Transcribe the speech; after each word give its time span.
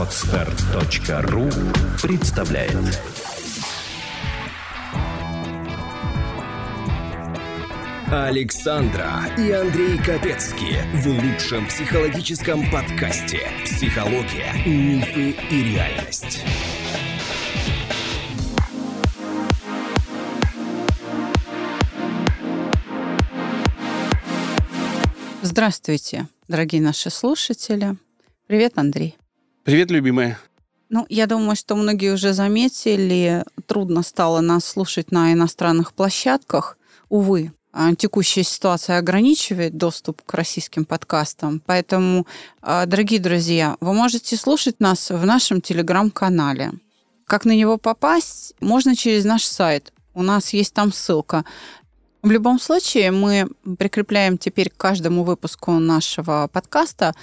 Отстар.ру 0.00 1.50
представляет 2.00 2.74
Александра 8.10 9.26
и 9.36 9.50
Андрей 9.50 9.98
Капецки 9.98 10.78
в 10.94 11.06
лучшем 11.06 11.66
психологическом 11.66 12.70
подкасте 12.70 13.40
«Психология, 13.66 14.54
мифы 14.64 15.36
и 15.50 15.74
реальность». 15.74 16.44
Здравствуйте, 25.42 26.26
дорогие 26.48 26.80
наши 26.80 27.10
слушатели. 27.10 27.98
Привет, 28.46 28.78
Андрей. 28.78 29.19
Привет, 29.70 29.92
любимая. 29.92 30.36
Ну, 30.88 31.06
я 31.08 31.28
думаю, 31.28 31.54
что 31.54 31.76
многие 31.76 32.12
уже 32.12 32.32
заметили, 32.32 33.44
трудно 33.66 34.02
стало 34.02 34.40
нас 34.40 34.64
слушать 34.64 35.12
на 35.12 35.32
иностранных 35.32 35.92
площадках. 35.92 36.76
Увы, 37.08 37.52
а, 37.72 37.94
текущая 37.94 38.42
ситуация 38.42 38.98
ограничивает 38.98 39.76
доступ 39.76 40.22
к 40.22 40.34
российским 40.34 40.84
подкастам. 40.84 41.62
Поэтому, 41.64 42.26
а, 42.60 42.84
дорогие 42.84 43.20
друзья, 43.20 43.76
вы 43.78 43.94
можете 43.94 44.36
слушать 44.36 44.80
нас 44.80 45.08
в 45.08 45.24
нашем 45.24 45.60
телеграм-канале. 45.60 46.72
Как 47.24 47.44
на 47.44 47.52
него 47.52 47.78
попасть? 47.78 48.54
Можно 48.58 48.96
через 48.96 49.24
наш 49.24 49.44
сайт. 49.44 49.92
У 50.14 50.24
нас 50.24 50.52
есть 50.52 50.74
там 50.74 50.92
ссылка. 50.92 51.44
В 52.22 52.30
любом 52.32 52.58
случае, 52.58 53.12
мы 53.12 53.48
прикрепляем 53.78 54.36
теперь 54.36 54.68
к 54.68 54.76
каждому 54.76 55.22
выпуску 55.22 55.70
нашего 55.78 56.50
подкаста 56.52 57.14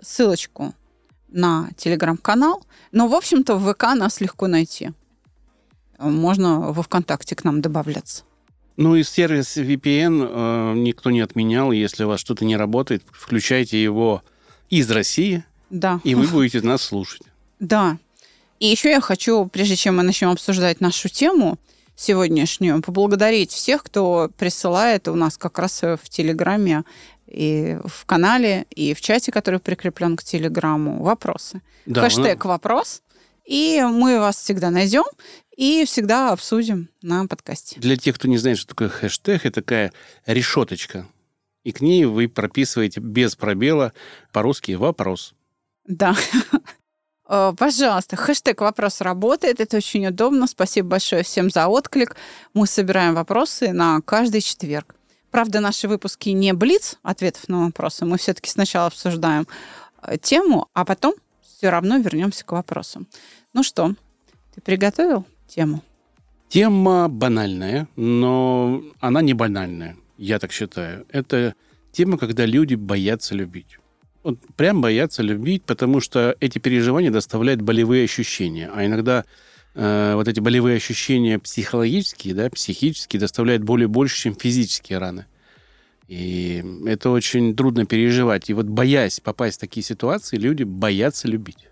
ссылочку 0.00 0.72
на 1.28 1.70
телеграм-канал. 1.76 2.64
Но, 2.92 3.08
в 3.08 3.14
общем-то, 3.14 3.56
в 3.56 3.72
ВК 3.72 3.94
нас 3.94 4.20
легко 4.20 4.46
найти. 4.46 4.92
Можно 5.98 6.72
во 6.72 6.82
ВКонтакте 6.82 7.34
к 7.34 7.44
нам 7.44 7.60
добавляться. 7.60 8.24
Ну 8.76 8.94
и 8.94 9.02
сервис 9.02 9.56
VPN 9.56 10.28
э, 10.28 10.74
никто 10.76 11.10
не 11.10 11.20
отменял. 11.20 11.72
Если 11.72 12.04
у 12.04 12.08
вас 12.08 12.20
что-то 12.20 12.44
не 12.44 12.56
работает, 12.56 13.02
включайте 13.10 13.82
его 13.82 14.22
из 14.68 14.90
России, 14.90 15.44
да. 15.70 16.00
и 16.04 16.14
вы 16.14 16.26
будете 16.26 16.60
нас 16.62 16.82
слушать. 16.82 17.22
Да. 17.58 17.96
И 18.60 18.66
еще 18.66 18.90
я 18.90 19.00
хочу, 19.00 19.46
прежде 19.46 19.76
чем 19.76 19.96
мы 19.96 20.02
начнем 20.02 20.28
обсуждать 20.28 20.82
нашу 20.82 21.08
тему 21.08 21.58
сегодняшнюю, 21.94 22.82
поблагодарить 22.82 23.50
всех, 23.50 23.82
кто 23.82 24.30
присылает 24.36 25.08
у 25.08 25.14
нас 25.14 25.38
как 25.38 25.58
раз 25.58 25.80
в 25.80 26.00
Телеграме 26.10 26.84
и 27.26 27.78
в 27.84 28.06
канале, 28.06 28.66
и 28.70 28.94
в 28.94 29.00
чате, 29.00 29.32
который 29.32 29.60
прикреплен 29.60 30.16
к 30.16 30.22
Телеграму, 30.22 31.02
вопросы. 31.02 31.62
Да, 31.86 32.02
Хэштег 32.02 32.44
она... 32.44 32.54
«Вопрос». 32.54 33.02
И 33.44 33.80
мы 33.88 34.18
вас 34.18 34.36
всегда 34.38 34.70
найдем 34.70 35.04
и 35.56 35.84
всегда 35.84 36.32
обсудим 36.32 36.88
на 37.00 37.26
подкасте. 37.26 37.78
Для 37.78 37.96
тех, 37.96 38.16
кто 38.16 38.26
не 38.26 38.38
знает, 38.38 38.58
что 38.58 38.68
такое 38.68 38.88
хэштег, 38.88 39.46
это 39.46 39.62
такая 39.62 39.92
решеточка. 40.26 41.06
И 41.62 41.72
к 41.72 41.80
ней 41.80 42.04
вы 42.04 42.28
прописываете 42.28 43.00
без 43.00 43.36
пробела 43.36 43.92
по-русски 44.32 44.72
«вопрос». 44.72 45.34
Да. 45.86 46.16
Э, 47.28 47.52
пожалуйста, 47.58 48.14
хэштег 48.14 48.60
«Вопрос» 48.60 49.00
работает, 49.00 49.60
это 49.60 49.78
очень 49.78 50.06
удобно. 50.06 50.46
Спасибо 50.46 50.90
большое 50.90 51.24
всем 51.24 51.50
за 51.50 51.66
отклик. 51.66 52.14
Мы 52.54 52.68
собираем 52.68 53.16
вопросы 53.16 53.72
на 53.72 54.00
каждый 54.00 54.42
четверг. 54.42 54.95
Правда, 55.36 55.60
наши 55.60 55.86
выпуски 55.86 56.30
не 56.30 56.54
блиц 56.54 56.96
ответов 57.02 57.46
на 57.48 57.66
вопросы. 57.66 58.06
Мы 58.06 58.16
все-таки 58.16 58.48
сначала 58.48 58.86
обсуждаем 58.86 59.46
э, 60.00 60.16
тему, 60.16 60.70
а 60.72 60.86
потом 60.86 61.12
все 61.42 61.68
равно 61.68 61.98
вернемся 61.98 62.42
к 62.42 62.52
вопросам. 62.52 63.06
Ну 63.52 63.62
что, 63.62 63.94
ты 64.54 64.62
приготовил 64.62 65.26
тему? 65.46 65.82
Тема 66.48 67.10
банальная, 67.10 67.86
но 67.96 68.82
она 69.00 69.20
не 69.20 69.34
банальная, 69.34 69.98
я 70.16 70.38
так 70.38 70.52
считаю. 70.52 71.04
Это 71.10 71.54
тема, 71.92 72.16
когда 72.16 72.46
люди 72.46 72.74
боятся 72.74 73.34
любить. 73.34 73.78
Вот 74.22 74.38
прям 74.56 74.80
боятся 74.80 75.22
любить, 75.22 75.64
потому 75.64 76.00
что 76.00 76.34
эти 76.40 76.58
переживания 76.58 77.10
доставляют 77.10 77.60
болевые 77.60 78.04
ощущения. 78.04 78.70
А 78.74 78.86
иногда 78.86 79.26
э, 79.74 80.14
вот 80.14 80.28
эти 80.28 80.40
болевые 80.40 80.78
ощущения 80.78 81.38
психологические, 81.38 82.32
да, 82.32 82.48
психические, 82.48 83.20
доставляют 83.20 83.64
более 83.64 83.86
больше, 83.86 84.16
чем 84.16 84.34
физические 84.34 84.96
раны. 84.96 85.26
И 86.08 86.64
это 86.86 87.10
очень 87.10 87.56
трудно 87.56 87.84
переживать. 87.84 88.48
И 88.48 88.54
вот 88.54 88.66
боясь 88.66 89.20
попасть 89.20 89.56
в 89.56 89.60
такие 89.60 89.82
ситуации, 89.84 90.36
люди 90.36 90.62
боятся 90.62 91.28
любить. 91.28 91.68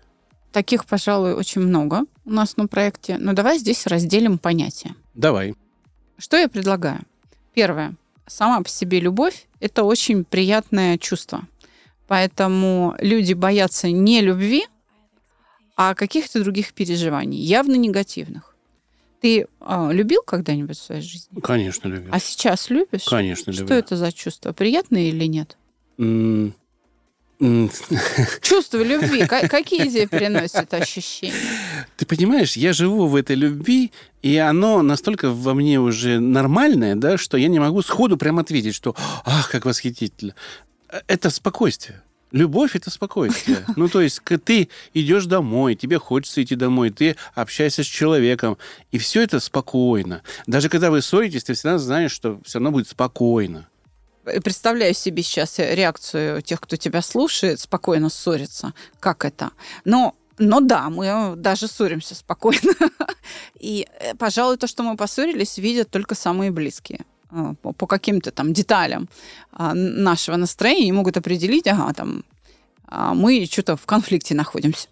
Таких, 0.51 0.85
пожалуй, 0.85 1.33
очень 1.33 1.61
много 1.61 2.05
у 2.25 2.31
нас 2.31 2.57
на 2.57 2.67
проекте. 2.67 3.17
Но 3.17 3.33
давай 3.33 3.59
здесь 3.59 3.87
разделим 3.87 4.37
понятия. 4.37 4.95
Давай. 5.13 5.55
Что 6.17 6.37
я 6.37 6.47
предлагаю? 6.47 7.01
Первое. 7.53 7.95
Сама 8.27 8.61
по 8.61 8.69
себе 8.69 8.99
любовь– 8.99 9.47
это 9.59 9.83
очень 9.83 10.23
приятное 10.23 10.97
чувство. 10.97 11.43
Поэтому 12.07 12.95
люди 12.99 13.33
боятся 13.33 13.89
не 13.89 14.21
любви, 14.21 14.65
а 15.75 15.93
каких-то 15.93 16.43
других 16.43 16.73
переживаний, 16.73 17.39
явно 17.39 17.75
негативных. 17.75 18.54
Ты 19.25 19.47
э, 19.59 19.89
любил 19.91 20.21
когда-нибудь 20.21 20.77
в 20.77 20.83
своей 20.83 21.01
жизни? 21.01 21.39
Конечно, 21.41 21.87
любил. 21.87 22.09
А 22.13 22.19
сейчас 22.19 22.69
любишь? 22.69 23.05
Конечно, 23.05 23.49
любил. 23.49 23.65
Что 23.65 23.73
это 23.73 23.97
за 23.97 24.11
чувство? 24.11 24.53
Приятное 24.53 25.09
или 25.09 25.25
нет? 25.25 25.57
Mm, 25.97 26.53
Чувство 28.43 28.83
любви, 28.83 29.25
какие 29.25 29.89
тебе 29.89 30.07
приносят 30.07 30.71
ощущения? 30.75 31.33
Ты 31.97 32.05
понимаешь, 32.05 32.55
я 32.55 32.71
живу 32.71 33.07
в 33.07 33.15
этой 33.15 33.35
любви, 33.35 33.91
и 34.21 34.37
оно 34.37 34.83
настолько 34.83 35.31
во 35.31 35.55
мне 35.55 35.79
уже 35.79 36.19
нормальное, 36.19 36.93
да, 36.95 37.17
что 37.17 37.35
я 37.35 37.47
не 37.47 37.57
могу 37.57 37.81
сходу 37.81 38.17
прям 38.17 38.37
ответить, 38.37 38.75
что 38.75 38.95
«ах, 39.25 39.49
как 39.49 39.65
восхитительно». 39.65 40.35
Это 41.07 41.31
спокойствие. 41.31 42.03
Любовь– 42.31 42.71
это 42.75 42.89
спокойствие. 42.89 43.65
Ну, 43.75 43.89
то 43.89 44.01
есть 44.01 44.21
ты 44.43 44.69
идешь 44.93 45.25
домой, 45.25 45.75
тебе 45.75 45.99
хочется 45.99 46.41
идти 46.41 46.55
домой, 46.55 46.89
ты 46.89 47.15
общаешься 47.33 47.83
с 47.83 47.87
человеком, 47.87 48.57
и 48.91 48.97
все 48.97 49.21
это 49.21 49.39
спокойно. 49.39 50.21
Даже 50.47 50.69
когда 50.69 50.91
вы 50.91 51.01
ссоритесь, 51.01 51.43
ты 51.43 51.53
всегда 51.53 51.77
знаешь, 51.77 52.11
что 52.11 52.39
все 52.45 52.59
равно 52.59 52.71
будет 52.71 52.87
спокойно 52.87 53.67
представляю 54.43 54.95
себе 54.95 55.21
сейчас 55.21 55.59
реакцию 55.59 56.41
тех, 56.41 56.59
кто 56.59 56.77
тебя 56.77 57.03
слушает, 57.03 57.59
спокойно 57.59 58.09
ссориться. 58.09 58.73
Как 58.99 59.23
это? 59.23 59.51
Но 59.83 60.15
но 60.37 60.59
да, 60.59 60.89
мы 60.89 61.35
даже 61.37 61.67
ссоримся 61.67 62.15
спокойно. 62.15 62.73
И, 63.59 63.87
э, 63.99 64.15
пожалуй, 64.15 64.57
то, 64.57 64.67
что 64.67 64.83
мы 64.83 64.97
поссорились, 64.97 65.57
видят 65.57 65.89
только 65.89 66.13
самые 66.13 66.51
близкие 66.51 66.99
э, 66.99 67.03
по 67.61 67.87
каким-то 67.87 68.31
там 68.31 68.53
деталям 68.53 69.09
а, 69.51 69.73
нашего 69.73 70.35
настроения 70.35 70.89
и 70.89 70.91
могут 70.91 71.17
определить, 71.17 71.67
ага, 71.67 71.93
там, 71.93 72.23
а, 72.87 73.13
мы 73.13 73.45
что-то 73.45 73.75
в 73.75 73.85
конфликте 73.85 74.35
находимся. 74.35 74.87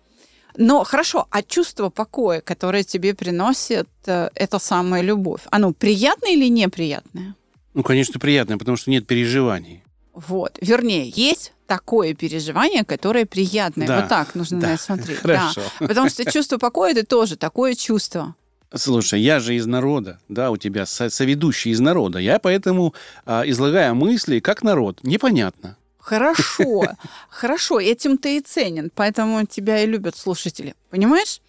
Но 0.56 0.84
хорошо, 0.84 1.28
а 1.32 1.42
чувство 1.42 1.90
покоя, 1.90 2.42
которое 2.42 2.84
тебе 2.84 3.16
приносит 3.16 3.90
э, 4.06 4.30
эта 4.36 4.60
самая 4.60 5.02
любовь, 5.02 5.42
оно 5.50 5.74
приятное 5.74 6.34
или 6.34 6.48
неприятное? 6.48 7.36
Ну, 7.74 7.82
конечно, 7.82 8.20
приятное, 8.20 8.58
потому 8.58 8.78
что 8.78 8.92
нет 8.92 9.08
переживаний. 9.08 9.84
Вот. 10.14 10.60
Вернее, 10.62 11.10
есть 11.10 11.54
такое 11.66 12.14
переживание, 12.14 12.84
которое 12.84 13.26
приятное. 13.26 13.88
Да, 13.88 14.02
вот 14.02 14.10
так 14.10 14.36
нужно 14.36 14.60
да, 14.60 14.68
на 14.68 14.74
это 14.74 14.84
смотреть. 14.84 15.18
Хорошо. 15.22 15.62
Да. 15.80 15.88
Потому 15.88 16.10
что 16.10 16.32
чувство 16.32 16.58
покоя 16.58 16.92
это 16.92 17.04
тоже 17.04 17.36
такое 17.36 17.74
чувство. 17.74 18.36
Слушай, 18.76 19.22
я 19.22 19.40
же 19.40 19.56
из 19.56 19.66
народа, 19.68 20.20
да, 20.30 20.50
у 20.50 20.58
тебя 20.58 20.86
со 20.86 21.10
соведущий 21.10 21.72
из 21.72 21.80
народа. 21.80 22.20
Я 22.20 22.40
поэтому 22.40 22.94
а, 23.26 23.44
излагаю 23.46 23.94
мысли 23.94 24.40
как 24.40 24.64
народ. 24.64 25.00
Непонятно. 25.04 25.78
Хорошо, 26.00 26.84
хорошо, 27.30 27.80
этим 27.80 28.18
ты 28.18 28.38
и 28.38 28.42
ценен, 28.42 28.92
поэтому 28.94 29.46
тебя 29.46 29.84
и 29.84 29.86
любят 29.86 30.18
слушатели. 30.18 30.76
Понимаешь? 30.90 31.40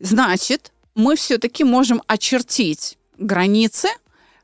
Значит, 0.00 0.72
мы 0.94 1.16
все-таки 1.16 1.64
можем 1.64 2.02
очертить 2.06 2.98
границы 3.18 3.88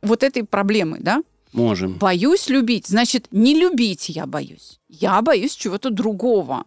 вот 0.03 0.23
этой 0.23 0.45
проблемы, 0.45 0.99
да? 1.01 1.23
Можем. 1.53 1.95
Боюсь 1.95 2.49
любить. 2.49 2.87
Значит, 2.87 3.27
не 3.33 3.59
любить 3.59 4.09
я 4.09 4.27
боюсь. 4.27 4.79
Я 4.89 5.21
боюсь 5.23 5.57
чего-то 5.57 5.91
другого. 5.91 6.65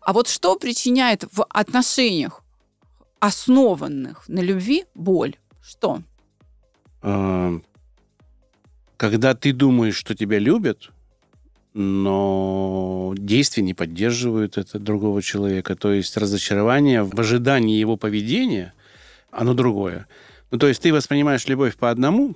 А 0.00 0.12
вот 0.12 0.28
что 0.28 0.56
причиняет 0.56 1.24
в 1.32 1.46
отношениях, 1.48 2.41
основанных 3.22 4.28
на 4.28 4.40
любви, 4.40 4.84
боль? 4.96 5.36
Что? 5.62 6.02
А, 7.02 7.60
когда 8.96 9.34
ты 9.34 9.52
думаешь, 9.52 9.94
что 9.94 10.16
тебя 10.16 10.40
любят, 10.40 10.90
но 11.72 13.14
действия 13.16 13.62
не 13.62 13.74
поддерживают 13.74 14.58
это 14.58 14.80
другого 14.80 15.22
человека. 15.22 15.76
То 15.76 15.92
есть 15.92 16.16
разочарование 16.16 17.04
в 17.04 17.18
ожидании 17.20 17.78
его 17.78 17.96
поведения, 17.96 18.74
оно 19.30 19.54
другое. 19.54 20.08
Ну, 20.50 20.58
то 20.58 20.66
есть 20.66 20.82
ты 20.82 20.92
воспринимаешь 20.92 21.46
любовь 21.46 21.76
по 21.76 21.90
одному, 21.90 22.34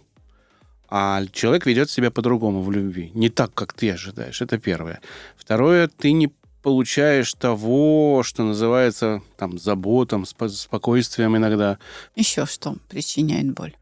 а 0.88 1.20
человек 1.32 1.66
ведет 1.66 1.90
себя 1.90 2.12
по-другому 2.12 2.62
в 2.62 2.70
любви. 2.70 3.10
Не 3.12 3.28
так, 3.28 3.52
как 3.54 3.72
ты 3.72 3.90
ожидаешь. 3.90 4.40
Это 4.40 4.56
первое. 4.58 5.00
Второе, 5.36 5.88
ты 5.88 6.12
не 6.12 6.28
получаешь 6.66 7.32
того, 7.34 8.24
что 8.24 8.42
называется 8.42 9.22
там 9.36 9.56
заботом, 9.56 10.24
спо- 10.24 10.48
спокойствием 10.48 11.36
иногда. 11.36 11.78
Еще 12.16 12.44
что 12.44 12.74
причиняет 12.88 13.52
боль? 13.54 13.76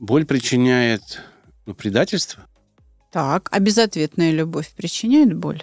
Боль 0.00 0.26
причиняет 0.26 1.22
ну, 1.66 1.74
предательство. 1.74 2.42
Так, 3.12 3.48
а 3.52 3.60
безответная 3.60 4.32
любовь 4.32 4.72
причиняет 4.76 5.34
боль? 5.34 5.62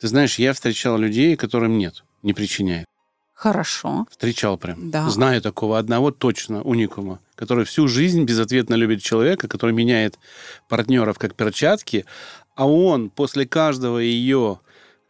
Ты 0.00 0.08
знаешь, 0.08 0.36
я 0.40 0.52
встречал 0.52 0.98
людей, 0.98 1.36
которым 1.36 1.78
нет, 1.78 2.02
не 2.24 2.34
причиняет. 2.34 2.86
Хорошо. 3.32 4.06
Встречал 4.10 4.58
прям. 4.58 4.90
Да. 4.90 5.08
Знаю 5.10 5.40
такого 5.40 5.78
одного 5.78 6.10
точно, 6.10 6.60
уникума, 6.62 7.20
который 7.36 7.64
всю 7.64 7.86
жизнь 7.86 8.24
безответно 8.24 8.74
любит 8.74 9.00
человека, 9.00 9.46
который 9.46 9.76
меняет 9.76 10.18
партнеров 10.68 11.20
как 11.20 11.36
перчатки, 11.36 12.04
а 12.56 12.68
он 12.68 13.10
после 13.10 13.46
каждого 13.46 13.98
ее 13.98 14.58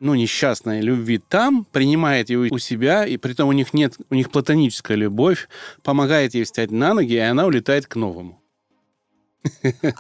ну, 0.01 0.15
несчастной 0.15 0.81
любви 0.81 1.19
там, 1.19 1.67
принимает 1.71 2.31
ее 2.31 2.49
у 2.51 2.59
себя, 2.59 3.07
и 3.07 3.19
при 3.19 3.35
том 3.35 3.49
у 3.51 3.53
них 3.53 3.75
нет, 3.75 3.97
у 4.09 4.15
них 4.15 4.31
платоническая 4.31 4.97
любовь, 4.97 5.49
помогает 5.83 6.35
ей 6.35 6.45
встать 6.45 6.71
на 6.71 6.95
ноги, 6.95 7.13
и 7.13 7.19
она 7.19 7.47
улетает 7.47 7.87
к 7.87 7.97
новому. 7.97 8.41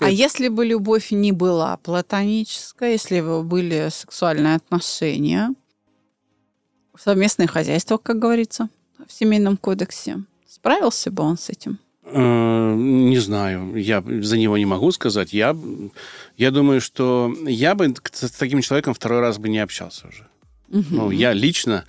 А 0.00 0.10
если 0.10 0.48
бы 0.48 0.64
любовь 0.64 1.12
не 1.12 1.32
была 1.32 1.76
платоническая, 1.76 2.92
если 2.92 3.20
бы 3.20 3.42
были 3.42 3.88
сексуальные 3.90 4.56
отношения, 4.56 5.54
совместное 6.98 7.46
хозяйство, 7.46 7.96
как 7.98 8.18
говорится, 8.18 8.68
в 9.06 9.12
семейном 9.12 9.56
кодексе, 9.56 10.24
справился 10.46 11.10
бы 11.10 11.22
он 11.22 11.38
с 11.38 11.48
этим? 11.50 11.78
Э, 12.12 12.74
Не 12.76 13.18
знаю, 13.18 13.74
я 13.76 14.02
за 14.22 14.36
него 14.36 14.58
не 14.58 14.66
могу 14.66 14.92
сказать. 14.92 15.32
Я, 15.32 15.56
я 16.36 16.50
думаю, 16.50 16.80
что 16.80 17.34
я 17.46 17.74
бы 17.74 17.94
с 18.12 18.30
таким 18.32 18.62
человеком 18.62 18.94
второй 18.94 19.20
раз 19.20 19.38
бы 19.38 19.48
не 19.48 19.58
общался 19.58 20.08
уже. 20.08 20.26
Ну, 20.68 21.10
я 21.10 21.32
лично 21.32 21.84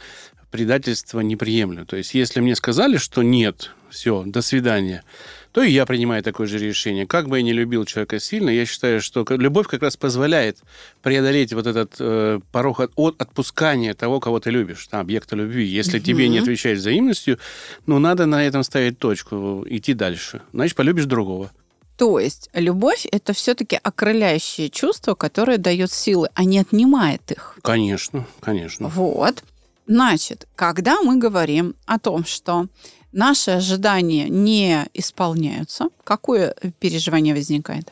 предательство 0.49 1.21
не 1.21 1.35
приемлю. 1.35 1.85
То 1.85 1.97
есть, 1.97 2.13
если 2.13 2.41
мне 2.41 2.55
сказали, 2.55 2.97
что 2.97 3.23
нет, 3.23 3.71
все, 3.89 4.23
до 4.25 4.41
свидания, 4.41 5.03
то 5.51 5.63
и 5.63 5.71
я 5.71 5.85
принимаю 5.85 6.23
такое 6.23 6.47
же 6.47 6.57
решение. 6.57 7.05
Как 7.05 7.27
бы 7.27 7.37
я 7.37 7.43
не 7.43 7.53
любил 7.53 7.85
человека 7.85 8.19
сильно, 8.19 8.49
я 8.49 8.65
считаю, 8.65 9.01
что 9.01 9.25
любовь 9.29 9.67
как 9.67 9.81
раз 9.81 9.97
позволяет 9.97 10.59
преодолеть 11.01 11.53
вот 11.53 11.67
этот 11.67 11.95
э, 11.99 12.39
порог 12.51 12.79
от, 12.79 12.91
от 12.95 13.21
отпускания 13.21 13.93
того, 13.93 14.19
кого 14.19 14.39
ты 14.39 14.49
любишь, 14.49 14.87
да, 14.91 14.99
объекта 14.99 15.35
любви. 15.35 15.65
Если 15.65 15.99
тебе 15.99 16.29
не 16.29 16.39
отвечаешь 16.39 16.79
взаимностью, 16.79 17.37
ну, 17.85 17.99
надо 17.99 18.25
на 18.25 18.45
этом 18.45 18.63
ставить 18.63 18.97
точку, 18.97 19.65
идти 19.67 19.93
дальше. 19.93 20.41
Значит, 20.53 20.75
полюбишь 20.75 21.05
другого. 21.05 21.51
То 21.97 22.17
есть 22.17 22.49
любовь– 22.53 23.05
это 23.11 23.33
все-таки 23.33 23.79
окрыляющее 23.81 24.69
чувство, 24.69 25.13
которое 25.13 25.59
дает 25.59 25.91
силы, 25.91 26.29
а 26.33 26.43
не 26.45 26.57
отнимает 26.57 27.31
их. 27.31 27.59
Конечно, 27.61 28.25
конечно. 28.39 28.87
Вот. 28.87 29.43
Значит, 29.91 30.47
когда 30.55 31.01
мы 31.01 31.17
говорим 31.17 31.75
о 31.85 31.99
том, 31.99 32.23
что 32.23 32.67
наши 33.11 33.51
ожидания 33.51 34.29
не 34.29 34.87
исполняются, 34.93 35.89
какое 36.05 36.55
переживание 36.79 37.33
возникает? 37.35 37.91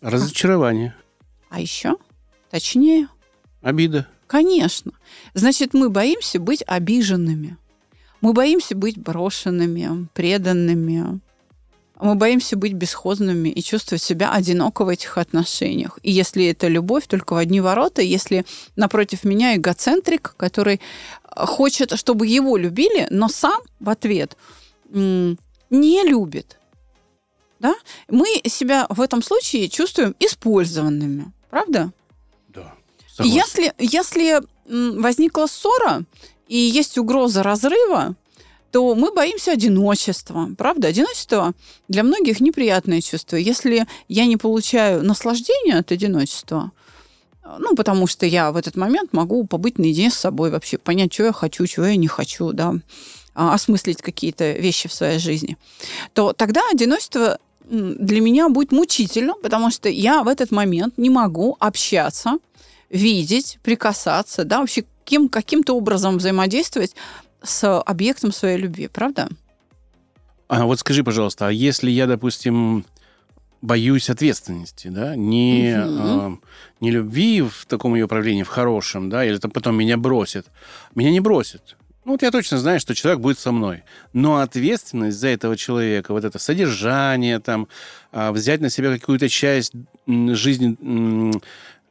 Разочарование, 0.00 0.94
А 1.50 1.60
еще, 1.60 1.96
точнее, 2.48 3.08
обида. 3.60 4.06
Конечно. 4.28 4.92
Значит, 5.34 5.74
мы 5.74 5.90
боимся 5.90 6.38
быть 6.38 6.62
обиженными. 6.64 7.56
Мы 8.20 8.32
боимся 8.32 8.76
быть 8.76 8.96
брошенными, 8.96 10.06
преданными. 10.14 11.18
Мы 12.00 12.16
боимся 12.16 12.56
быть 12.56 12.72
бесхозными 12.72 13.48
и 13.48 13.62
чувствовать 13.62 14.02
себя 14.02 14.32
одиноко 14.32 14.84
в 14.84 14.88
этих 14.88 15.16
отношениях. 15.16 15.98
И 16.02 16.10
если 16.10 16.46
это 16.46 16.66
любовь, 16.66 17.06
только 17.06 17.34
в 17.34 17.36
одни 17.36 17.60
ворота, 17.60 18.02
если 18.02 18.44
напротив 18.74 19.24
меня 19.24 19.54
эгоцентрик, 19.56 20.34
который 20.36 20.80
э, 21.36 21.46
хочет, 21.46 21.96
чтобы 21.98 22.26
его 22.26 22.56
любили, 22.56 23.06
но 23.10 23.28
сам 23.28 23.60
в 23.80 23.88
ответ 23.88 24.36
не 24.90 26.02
любит. 26.04 26.58
Да? 27.58 27.74
Мы 28.08 28.26
себя 28.46 28.86
в 28.90 29.00
этом 29.00 29.22
случае 29.22 29.68
чувствуем 29.68 30.14
использованными. 30.20 31.32
Правда? 31.50 31.92
Да. 32.48 32.74
согласен. 33.08 33.34
Если, 33.34 33.72
если 33.78 34.42
возникла 35.00 35.46
ссора 35.46 36.04
и 36.48 36.56
есть 36.56 36.98
угроза 36.98 37.42
разрыва, 37.42 38.16
то 38.74 38.96
мы 38.96 39.12
боимся 39.12 39.52
одиночества. 39.52 40.50
Правда, 40.58 40.88
одиночество 40.88 41.52
для 41.86 42.02
многих 42.02 42.40
неприятное 42.40 43.00
чувство. 43.00 43.36
Если 43.36 43.86
я 44.08 44.26
не 44.26 44.36
получаю 44.36 45.04
наслаждения 45.04 45.78
от 45.78 45.92
одиночества, 45.92 46.72
ну, 47.60 47.76
потому 47.76 48.08
что 48.08 48.26
я 48.26 48.50
в 48.50 48.56
этот 48.56 48.74
момент 48.74 49.12
могу 49.12 49.46
побыть 49.46 49.78
наедине 49.78 50.10
с 50.10 50.14
собой 50.14 50.50
вообще, 50.50 50.76
понять, 50.76 51.14
что 51.14 51.26
я 51.26 51.32
хочу, 51.32 51.64
чего 51.68 51.86
я 51.86 51.94
не 51.94 52.08
хочу, 52.08 52.52
да, 52.52 52.74
а, 53.36 53.54
осмыслить 53.54 54.02
какие-то 54.02 54.50
вещи 54.50 54.88
в 54.88 54.92
своей 54.92 55.20
жизни, 55.20 55.56
то 56.12 56.32
тогда 56.32 56.60
одиночество 56.72 57.38
для 57.70 58.20
меня 58.20 58.48
будет 58.48 58.72
мучительно, 58.72 59.34
потому 59.40 59.70
что 59.70 59.88
я 59.88 60.24
в 60.24 60.26
этот 60.26 60.50
момент 60.50 60.94
не 60.98 61.10
могу 61.10 61.56
общаться, 61.60 62.38
видеть, 62.90 63.60
прикасаться, 63.62 64.42
да, 64.42 64.58
вообще 64.58 64.84
каким, 65.04 65.28
каким-то 65.28 65.76
образом 65.76 66.16
взаимодействовать 66.16 66.96
с 67.44 67.80
объектом 67.80 68.32
своей 68.32 68.58
любви, 68.58 68.88
правда? 68.88 69.28
А 70.48 70.64
вот 70.64 70.78
скажи, 70.80 71.02
пожалуйста, 71.04 71.48
а 71.48 71.50
если 71.50 71.90
я, 71.90 72.06
допустим, 72.06 72.84
боюсь 73.62 74.10
ответственности, 74.10 74.88
да, 74.88 75.16
не, 75.16 75.74
Мгм. 75.74 76.34
э, 76.34 76.36
не 76.80 76.90
любви 76.90 77.42
в 77.42 77.64
таком 77.66 77.94
ее 77.94 78.06
проявлении, 78.06 78.42
в 78.42 78.48
хорошем, 78.48 79.08
да, 79.08 79.24
или 79.24 79.38
там 79.38 79.50
потом 79.50 79.76
меня 79.76 79.96
бросит. 79.96 80.46
Меня 80.94 81.10
не 81.10 81.20
бросит. 81.20 81.76
Ну, 82.04 82.12
вот 82.12 82.22
я 82.22 82.30
точно 82.30 82.58
знаю, 82.58 82.80
что 82.80 82.94
человек 82.94 83.20
будет 83.20 83.38
со 83.38 83.50
мной. 83.50 83.82
Но 84.12 84.36
ответственность 84.40 85.16
за 85.18 85.28
этого 85.28 85.56
человека, 85.56 86.12
вот 86.12 86.24
это 86.24 86.38
содержание, 86.38 87.38
там, 87.38 87.66
а, 88.12 88.30
взять 88.32 88.60
на 88.60 88.68
себя 88.68 88.92
какую-то 88.98 89.30
часть 89.30 89.72
жизни, 90.06 90.76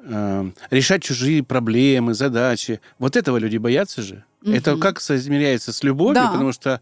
э, 0.03 0.51
решать 0.71 1.03
чужие 1.03 1.43
проблемы, 1.43 2.13
задачи, 2.13 2.79
вот 2.99 3.15
этого 3.15 3.37
люди 3.37 3.57
боятся 3.57 4.01
же. 4.01 4.23
Это 4.45 4.71
Мгм. 4.71 4.79
как 4.81 4.99
соизмеряется 4.99 5.71
с 5.71 5.83
любовью, 5.83 6.15
Да. 6.15 6.27
потому 6.31 6.51
что 6.51 6.81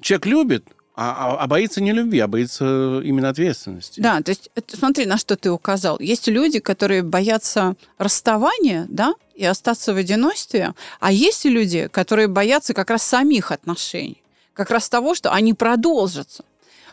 человек 0.00 0.26
любит, 0.26 0.64
а, 0.94 1.10
а- 1.34 1.42
а 1.42 1.46
боится 1.46 1.80
не 1.80 1.92
любви, 1.92 2.18
а 2.20 2.28
боится 2.28 3.00
именно 3.02 3.28
ответственности. 3.30 4.00
Да, 4.00 4.20
то 4.22 4.30
есть 4.30 4.50
это, 4.54 4.76
смотри, 4.76 5.06
на 5.06 5.16
что 5.18 5.34
ты 5.36 5.50
указал. 5.50 5.98
Есть 5.98 6.28
люди, 6.28 6.60
которые 6.60 7.02
боятся 7.02 7.74
расставания, 7.98 8.86
да, 8.88 9.14
и 9.34 9.44
остаться 9.44 9.94
в 9.94 9.96
одиночестве, 9.96 10.74
а 11.00 11.10
есть 11.12 11.46
и 11.46 11.48
люди, 11.48 11.88
которые 11.88 12.28
боятся 12.28 12.74
как 12.74 12.90
раз 12.90 13.02
самих 13.02 13.50
отношений, 13.50 14.22
как 14.52 14.70
раз 14.70 14.88
того, 14.88 15.14
что 15.14 15.32
они 15.32 15.54
продолжатся. 15.54 16.44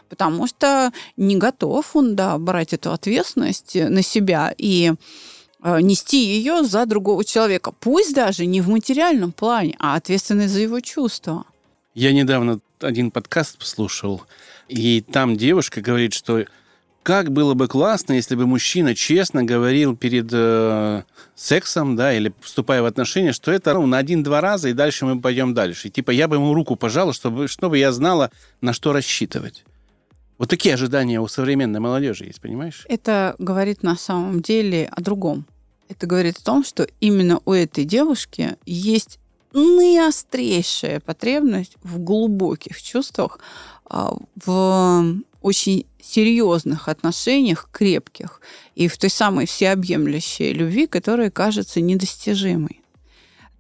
Потому 0.10 0.48
что 0.48 0.92
не 1.18 1.36
готов 1.36 1.94
он, 1.96 2.16
да, 2.16 2.38
брать 2.38 2.72
эту 2.74 2.94
ответственность 2.94 3.76
на 3.76 4.02
себя 4.02 4.54
и 4.58 4.94
э, 4.94 4.96
нести 5.64 6.24
ее 6.24 6.64
за 6.64 6.86
другого 6.86 7.26
человека. 7.26 7.72
Пусть 7.72 8.14
даже 8.14 8.46
не 8.46 8.62
в 8.62 8.70
материальном 8.70 9.32
плане, 9.32 9.76
а 9.80 9.96
ответственность 9.96 10.54
за 10.54 10.62
его 10.62 10.80
чувства. 10.80 11.46
Я 11.94 12.14
недавно 12.14 12.60
один 12.80 13.12
подкаст 13.12 13.66
слушал, 13.66 14.22
и 14.68 15.02
там 15.02 15.36
девушка 15.36 15.82
говорит, 15.82 16.14
что 16.14 16.46
как 17.08 17.32
было 17.32 17.54
бы 17.54 17.70
классно, 17.70 18.12
если 18.12 18.36
бы 18.36 18.46
мужчина 18.46 18.94
честно 18.94 19.42
говорил 19.42 19.96
перед 19.96 20.28
э, 20.30 21.04
сексом, 21.36 21.96
да, 21.96 22.14
или 22.14 22.34
вступая 22.42 22.82
в 22.82 22.86
отношения, 22.86 23.32
что 23.32 23.50
это 23.50 23.74
ну, 23.76 23.86
на 23.86 23.98
один-два 23.98 24.42
раза, 24.42 24.68
и 24.68 24.74
дальше 24.74 25.06
мы 25.06 25.22
пойдем 25.22 25.54
дальше. 25.54 25.88
И, 25.88 25.92
типа, 25.92 26.12
я 26.12 26.28
бы 26.28 26.36
ему 26.36 26.54
руку 26.54 26.76
пожал, 26.76 27.14
чтобы, 27.14 27.48
чтобы 27.48 27.78
я 27.78 27.94
знала, 27.94 28.30
на 28.60 28.74
что 28.74 28.92
рассчитывать. 28.92 29.64
Вот 30.38 30.50
такие 30.50 30.76
ожидания 30.76 31.20
у 31.20 31.28
современной 31.28 31.80
молодежи 31.80 32.26
есть, 32.26 32.42
понимаешь? 32.42 32.86
Это 32.90 33.36
говорит 33.40 33.84
на 33.84 33.96
самом 33.96 34.42
деле 34.42 34.88
о 34.92 35.02
другом. 35.02 35.46
Это 35.90 36.06
говорит 36.06 36.38
о 36.38 36.44
том, 36.44 36.64
что 36.64 36.88
именно 37.00 37.40
у 37.46 37.54
этой 37.54 37.86
девушки 37.86 38.56
есть 38.66 39.20
наиострейшая 39.54 41.00
потребность 41.00 41.78
в 41.82 42.00
глубоких 42.00 42.82
чувствах, 42.82 43.40
а, 43.86 44.16
в 44.46 45.16
очень 45.42 45.86
серьезных 46.02 46.88
отношениях, 46.88 47.70
крепких, 47.72 48.42
и 48.76 48.88
в 48.88 48.98
той 48.98 49.10
самой 49.10 49.46
всеобъемлющей 49.46 50.52
любви, 50.52 50.88
которая 50.88 51.32
кажется 51.32 51.82
недостижимой. 51.82 52.82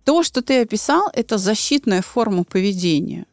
То, 0.03 0.23
что 0.23 0.41
ты 0.41 0.61
описал, 0.61 1.09
это 1.13 1.37
защитная 1.37 2.01
форма 2.01 2.43
поведения. 2.43 3.25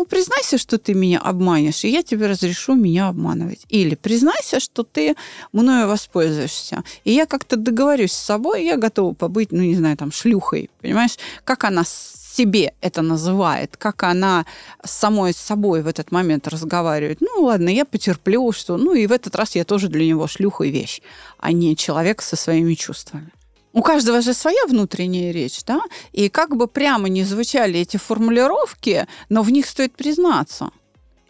Ну, 0.00 0.06
признайся, 0.06 0.56
что 0.56 0.78
ты 0.78 0.94
меня 0.94 1.18
обманешь, 1.18 1.84
и 1.84 1.90
я 1.90 2.02
тебе 2.02 2.26
разрешу 2.26 2.74
меня 2.74 3.08
обманывать. 3.08 3.66
Или 3.68 3.96
признайся, 3.96 4.58
что 4.58 4.82
ты 4.82 5.14
мною 5.52 5.88
воспользуешься, 5.88 6.82
и 7.04 7.12
я 7.12 7.26
как-то 7.26 7.56
договорюсь 7.56 8.12
с 8.12 8.24
собой, 8.24 8.64
я 8.64 8.78
готова 8.78 9.12
побыть, 9.12 9.52
ну, 9.52 9.60
не 9.60 9.74
знаю, 9.74 9.98
там, 9.98 10.10
шлюхой, 10.10 10.70
понимаешь? 10.80 11.18
Как 11.44 11.64
она 11.64 11.84
себе 11.84 12.72
это 12.80 13.02
называет, 13.02 13.76
как 13.76 14.02
она 14.04 14.46
самой 14.82 15.34
с 15.34 15.36
собой 15.36 15.82
в 15.82 15.86
этот 15.86 16.12
момент 16.12 16.48
разговаривает. 16.48 17.20
Ну, 17.20 17.42
ладно, 17.42 17.68
я 17.68 17.84
потерплю, 17.84 18.52
что... 18.52 18.78
Ну, 18.78 18.94
и 18.94 19.06
в 19.06 19.12
этот 19.12 19.36
раз 19.36 19.54
я 19.54 19.64
тоже 19.64 19.88
для 19.88 20.06
него 20.06 20.26
шлюха 20.26 20.64
и 20.64 20.70
вещь, 20.70 21.02
а 21.36 21.52
не 21.52 21.76
человек 21.76 22.22
со 22.22 22.36
своими 22.36 22.72
чувствами. 22.72 23.30
У 23.72 23.82
каждого 23.82 24.20
же 24.20 24.34
своя 24.34 24.66
внутренняя 24.66 25.32
речь, 25.32 25.64
да? 25.64 25.80
И 26.12 26.28
как 26.28 26.56
бы 26.56 26.66
прямо 26.66 27.08
не 27.08 27.24
звучали 27.24 27.80
эти 27.80 27.96
формулировки, 27.96 29.06
но 29.28 29.42
в 29.42 29.50
них 29.50 29.66
стоит 29.66 29.94
признаться. 29.94 30.70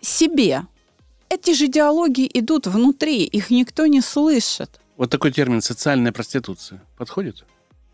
Себе. 0.01 0.63
Эти 1.29 1.55
же 1.55 1.69
диалоги 1.69 2.29
идут 2.33 2.67
внутри, 2.67 3.25
их 3.25 3.51
никто 3.51 3.87
не 3.87 4.01
слышит. 4.01 4.81
Вот 4.97 5.11
такой 5.11 5.33
термин 5.33 5.63
«социальная 5.63 6.13
проституция» 6.13 6.83
подходит? 6.97 7.45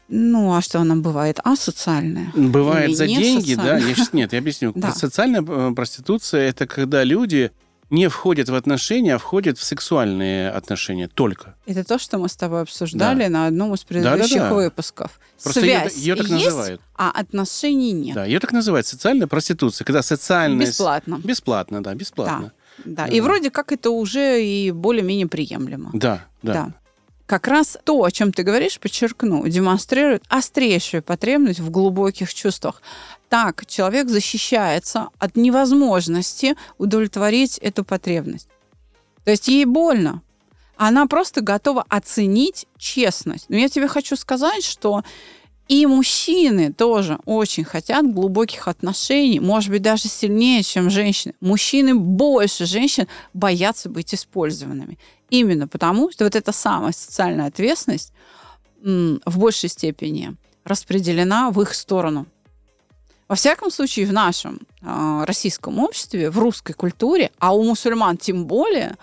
Ну, 0.08 0.54
а 0.54 0.62
что 0.62 0.80
она 0.80 0.94
бывает? 0.94 1.40
Асоциальная? 1.42 2.32
Бывает 2.34 2.90
Или 2.90 2.94
за 2.94 3.06
деньги, 3.06 3.54
да? 3.54 3.62
социальная? 3.62 3.88
Я 3.88 3.94
сейчас, 3.94 4.12
нет, 4.12 4.32
я 4.32 4.38
объясню. 4.38 4.72
Да. 4.76 4.92
Социальная 4.92 5.42
э, 5.42 5.72
проституция– 5.74 6.48
это 6.48 6.66
когда 6.66 7.02
люди 7.02 7.50
не 7.90 8.09
входят 8.09 8.49
в 8.49 8.55
отношения, 8.55 9.14
а 9.14 9.19
входят 9.19 9.59
в 9.59 9.62
сексуальные 9.62 10.50
отношения 10.50 11.09
только. 11.09 11.55
Это 11.66 11.85
то, 11.85 11.99
что 11.99 12.19
мы 12.19 12.28
с 12.28 12.37
тобой 12.37 12.62
обсуждали 12.62 13.26
на 13.26 13.47
одном 13.47 13.75
из 13.75 13.85
предыдущих 13.85 14.38
Да-да-да. 14.38 14.55
выпусков. 14.55 15.21
Просто 15.43 15.61
Связь 15.61 15.97
её 15.97 16.16
так 16.16 16.26
есть, 16.28 16.45
называют. 16.45 16.81
а 16.97 17.11
отношений 17.11 17.93
нет. 17.93 18.14
Да, 18.14 18.25
ее 18.25 18.40
так 18.40 18.52
называют 18.52 18.87
социальная 18.87 19.26
проституция, 19.26 19.85
когда 19.85 20.02
социальная... 20.02 20.66
Бесплатно. 20.66 21.21
Бесплатно, 21.23 21.83
да, 21.83 21.95
бесплатно. 21.95 22.52
Да. 22.85 23.07
И 23.07 23.21
вроде 23.21 23.50
как 23.50 23.73
это 23.73 23.90
уже 23.90 24.45
и 24.45 24.71
более-менее 24.71 25.28
приемлемо. 25.28 25.90
Да, 25.93 26.25
да. 26.43 26.52
Да. 26.52 26.73
Как 27.26 27.49
раз 27.49 27.76
то, 27.83 28.04
о 28.04 28.11
чем 28.12 28.33
ты 28.33 28.45
говоришь, 28.45 28.78
подчеркну, 28.78 29.47
демонстрирует 29.49 30.25
острейшую 30.28 31.02
потребность 31.02 31.59
в 31.59 31.71
глубоких 31.71 32.33
чувствах. 32.33 32.80
Так 33.28 33.66
человек 33.66 34.09
защищается 34.09 35.09
от 35.18 35.37
невозможности 35.37 36.56
удовлетворить 36.78 37.59
эту 37.59 37.85
потребность. 37.85 38.49
То 39.25 39.33
есть 39.33 39.49
ей 39.49 39.64
больно. 39.64 40.23
Она 40.76 41.06
просто 41.06 41.40
готова 41.40 41.85
оценить 41.88 42.66
честность. 42.78 43.47
Но 43.49 43.56
я 43.56 43.68
тебе 43.68 43.88
хочу 43.88 44.14
сказать, 44.14 44.62
что 44.62 45.02
и 45.68 45.85
мужчины 45.87 46.73
тоже 46.73 47.18
очень 47.25 47.64
хотят 47.64 48.12
глубоких 48.12 48.68
отношений, 48.68 49.40
может 49.40 49.70
быть, 49.70 49.82
даже 49.82 50.08
сильнее, 50.08 50.62
чем 50.62 50.90
женщины. 50.90 51.35
Мужчины 51.40 51.94
больше 51.94 52.66
женщин 52.66 53.08
боятся 53.35 53.88
быть 53.88 54.14
использованными. 54.14 54.99
Именно 55.28 55.66
потому, 55.66 56.12
что 56.12 56.25
вот 56.25 56.37
эта 56.37 56.52
самая 56.52 56.92
социальная 56.92 57.46
ответственность 57.46 58.12
в 58.80 59.38
большей 59.38 59.68
степени 59.68 60.37
распределена 60.64 61.50
в 61.50 61.61
их 61.61 61.75
сторону. 61.75 62.26
Во 63.28 63.35
всяком 63.35 63.73
случае, 63.73 64.06
в 64.06 64.12
нашем 64.12 64.61
э, 64.82 65.25
российском 65.25 65.80
обществе, 65.80 66.30
в 66.30 66.38
русской 66.38 66.75
культуре, 66.75 67.32
а 67.40 67.56
у 67.56 67.64
мусульман 67.64 68.18
тем 68.18 68.46
более, 68.46 68.90
э, 68.90 68.94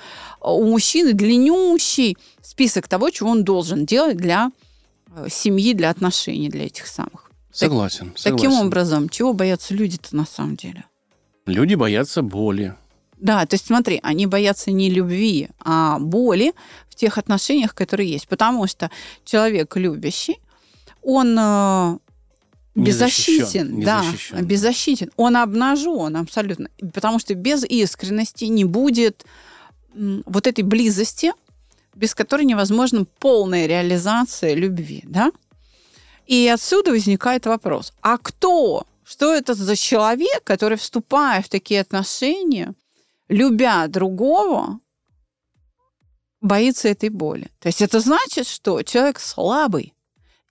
у 0.43 0.63
мужчины 0.63 1.11
длиннющий 1.11 2.17
список 2.41 2.87
того, 2.87 3.09
чего 3.09 3.31
он 3.31 3.43
должен 3.43 3.85
делать 3.85 4.15
для 4.15 4.51
семьи, 5.29 5.73
для 5.73 5.89
отношений, 5.89 6.49
для 6.49 6.65
этих 6.65 6.87
самых. 6.87 7.31
Согласен, 7.51 8.13
согласен. 8.15 8.35
Таким 8.35 8.53
образом, 8.53 9.09
чего 9.09 9.33
боятся 9.33 9.73
люди-то 9.73 10.15
на 10.15 10.25
самом 10.25 10.55
деле? 10.55 10.85
Люди 11.45 11.75
боятся 11.75 12.21
боли. 12.21 12.75
Да, 13.17 13.45
то 13.45 13.53
есть 13.53 13.67
смотри, 13.67 13.99
они 14.03 14.25
боятся 14.25 14.71
не 14.71 14.89
любви, 14.89 15.49
а 15.59 15.99
боли 15.99 16.53
в 16.89 16.95
тех 16.95 17.17
отношениях, 17.17 17.73
которые 17.73 18.11
есть. 18.11 18.27
Потому 18.27 18.67
что 18.67 18.89
человек 19.23 19.75
любящий, 19.77 20.39
он 21.01 21.37
э, 21.39 21.97
беззащитен, 22.75 23.77
не 23.77 23.85
да, 23.85 24.03
беззащитен. 24.41 25.11
Он 25.15 25.37
обнажен 25.37 26.17
абсолютно, 26.17 26.69
потому 26.93 27.19
что 27.19 27.33
без 27.35 27.63
искренности 27.63 28.45
не 28.45 28.65
будет 28.65 29.25
вот 29.93 30.47
этой 30.47 30.63
близости, 30.63 31.31
без 31.93 32.15
которой 32.15 32.45
невозможна 32.45 33.05
полная 33.19 33.65
реализация 33.65 34.53
любви, 34.53 35.03
да? 35.05 35.31
И 36.25 36.47
отсюда 36.47 36.91
возникает 36.91 37.45
вопрос: 37.45 37.93
а 38.01 38.17
кто? 38.17 38.85
Что 39.03 39.33
это 39.33 39.53
за 39.53 39.75
человек, 39.75 40.43
который, 40.43 40.77
вступая 40.77 41.41
в 41.41 41.49
такие 41.49 41.81
отношения, 41.81 42.73
любя 43.27 43.87
другого, 43.87 44.79
боится 46.41 46.87
этой 46.87 47.09
боли? 47.09 47.49
То 47.59 47.67
есть 47.67 47.81
это 47.81 47.99
значит, 47.99 48.47
что 48.47 48.81
человек 48.83 49.19
слабый. 49.19 49.93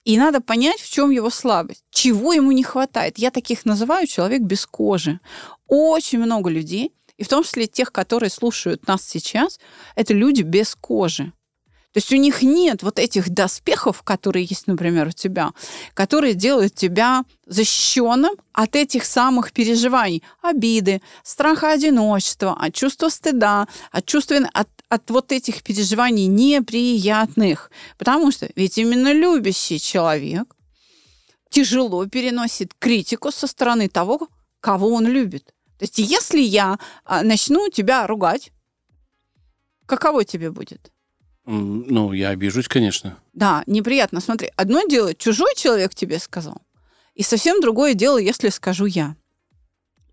И 0.03 0.17
надо 0.17 0.41
понять, 0.41 0.81
в 0.81 0.89
чем 0.91 1.11
его 1.11 1.29
слабость, 1.29 1.83
чего 1.89 2.33
ему 2.33 2.51
не 2.51 2.63
хватает. 2.63 3.17
Я 3.17 3.31
таких 3.31 3.65
называю 3.65 4.05
человек 4.05 4.41
без 4.41 4.65
кожи. 4.65 5.19
Очень 5.67 6.19
много 6.19 6.49
людей, 6.49 6.91
и 7.17 7.23
в 7.23 7.27
том 7.27 7.43
числе 7.43 7.67
тех, 7.67 7.91
которые 7.91 8.29
слушают 8.29 8.87
нас 8.87 9.03
сейчас, 9.03 9.59
это 9.95 10.13
люди 10.13 10.41
без 10.41 10.75
кожи. 10.75 11.31
То 11.93 11.99
есть 11.99 12.11
у 12.11 12.15
них 12.15 12.41
нет 12.41 12.81
вот 12.81 12.97
этих 12.97 13.29
доспехов, 13.29 14.01
которые 14.01 14.45
есть, 14.45 14.65
например, 14.65 15.09
у 15.09 15.11
тебя, 15.11 15.51
которые 15.93 16.33
делают 16.33 16.73
тебя 16.73 17.23
защищенным 17.45 18.31
от 18.51 18.75
этих 18.75 19.05
самых 19.05 19.51
переживаний, 19.51 20.23
обиды, 20.41 21.03
страха 21.23 21.71
одиночества, 21.71 22.57
от 22.59 22.73
чувства 22.73 23.09
стыда, 23.09 23.67
от 23.91 24.05
чувства 24.07 24.37
от, 24.53 24.69
от 24.89 25.09
вот 25.11 25.31
этих 25.31 25.61
переживаний 25.61 26.25
неприятных. 26.25 27.69
Потому 27.99 28.31
что 28.31 28.49
ведь 28.55 28.79
именно 28.79 29.13
любящий 29.13 29.79
человек 29.79 30.55
тяжело 31.51 32.07
переносит 32.07 32.73
критику 32.79 33.31
со 33.31 33.45
стороны 33.45 33.87
того, 33.87 34.29
кого 34.61 34.89
он 34.95 35.05
любит. 35.05 35.52
То 35.77 35.85
есть 35.85 35.99
если 35.99 36.39
я 36.39 36.77
а, 37.05 37.23
начну 37.23 37.69
тебя 37.69 38.07
ругать, 38.07 38.51
каково 39.85 40.23
тебе 40.23 40.51
будет? 40.51 40.91
Ну, 41.45 42.13
я 42.13 42.29
обижусь, 42.29 42.67
конечно. 42.67 43.17
Да, 43.33 43.63
неприятно. 43.67 44.21
Смотри, 44.21 44.51
одно 44.55 44.83
дело, 44.87 45.13
чужой 45.13 45.53
человек 45.57 45.93
тебе 45.93 46.19
сказал, 46.19 46.61
и 47.15 47.23
совсем 47.23 47.59
другое 47.59 47.93
дело, 47.93 48.17
если 48.17 48.49
скажу 48.49 48.85
я. 48.85 49.15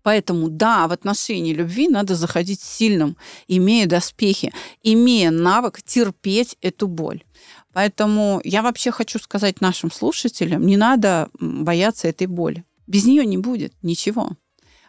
Поэтому, 0.03 0.49
да, 0.49 0.87
в 0.87 0.91
отношении 0.91 1.53
любви 1.53 1.87
надо 1.87 2.15
заходить 2.15 2.59
сильным, 2.61 3.17
имея 3.47 3.85
доспехи, 3.85 4.51
имея 4.81 5.29
навык 5.29 5.81
терпеть 5.83 6.57
эту 6.61 6.87
боль. 6.87 7.23
Поэтому 7.71 8.41
я 8.43 8.63
вообще 8.63 8.91
хочу 8.91 9.19
сказать 9.19 9.61
нашим 9.61 9.91
слушателям, 9.91 10.65
не 10.65 10.75
надо 10.75 11.29
бояться 11.39 12.07
этой 12.07 12.27
боли. 12.27 12.65
Без 12.87 13.05
нее 13.05 13.25
не 13.25 13.37
будет 13.37 13.73
ничего. 13.83 14.31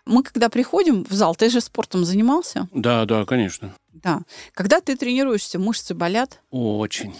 Мы, 0.04 0.22
когда 0.22 0.48
приходим 0.48 1.04
в 1.08 1.12
зал, 1.12 1.34
ты 1.36 1.48
же 1.48 1.60
спортом 1.60 2.04
занимался? 2.04 2.68
Да, 2.72 3.04
да, 3.04 3.24
конечно. 3.24 3.74
Да. 3.92 4.22
Когда 4.52 4.80
ты 4.80 4.96
тренируешься, 4.96 5.58
мышцы 5.58 5.94
болят, 5.94 6.40
Очень. 6.50 7.14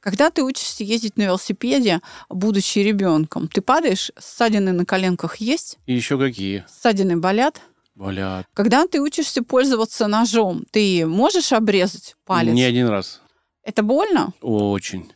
Когда 0.00 0.30
ты 0.30 0.42
учишься 0.42 0.82
ездить 0.82 1.18
на 1.18 1.22
велосипеде, 1.24 2.00
будучи 2.30 2.78
ребенком, 2.78 3.48
ты 3.48 3.60
падаешь, 3.60 4.10
ссадины 4.18 4.72
на 4.72 4.86
коленках 4.86 5.36
есть, 5.36 5.78
И 5.84 5.94
еще 5.94 6.18
какие? 6.18 6.64
ссадины 6.68 7.18
болят. 7.18 7.60
Болят. 7.94 8.46
Когда 8.54 8.86
ты 8.86 9.00
учишься 9.02 9.42
пользоваться 9.42 10.06
ножом, 10.06 10.64
ты 10.70 11.06
можешь 11.06 11.52
обрезать 11.52 12.16
палец? 12.24 12.54
Не 12.54 12.62
один 12.64 12.86
раз. 12.88 13.20
Это 13.62 13.82
больно? 13.82 14.32
Очень. 14.40 15.12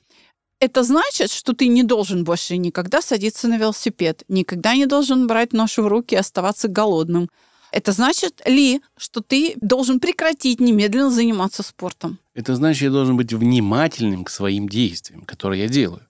Это 0.60 0.82
значит, 0.82 1.30
что 1.30 1.52
ты 1.52 1.66
не 1.68 1.82
должен 1.82 2.24
больше 2.24 2.56
никогда 2.56 3.02
садиться 3.02 3.48
на 3.48 3.58
велосипед, 3.58 4.22
никогда 4.28 4.74
не 4.74 4.86
должен 4.86 5.26
брать 5.26 5.52
нож 5.52 5.76
в 5.78 5.86
руки 5.86 6.14
и 6.14 6.18
оставаться 6.18 6.68
голодным. 6.68 7.28
Это 7.72 7.90
значит 7.92 8.40
ли, 8.46 8.80
что 8.96 9.20
ты 9.20 9.54
должен 9.60 9.98
прекратить 9.98 10.60
немедленно 10.60 11.10
заниматься 11.10 11.62
спортом? 11.64 12.18
Это 12.34 12.54
значит, 12.54 12.82
я 12.82 12.90
должен 12.90 13.16
быть 13.16 13.32
внимательным 13.32 14.24
к 14.24 14.30
своим 14.30 14.68
действиям, 14.68 15.22
которые 15.22 15.62
я 15.62 15.68
делаю. 15.68 16.02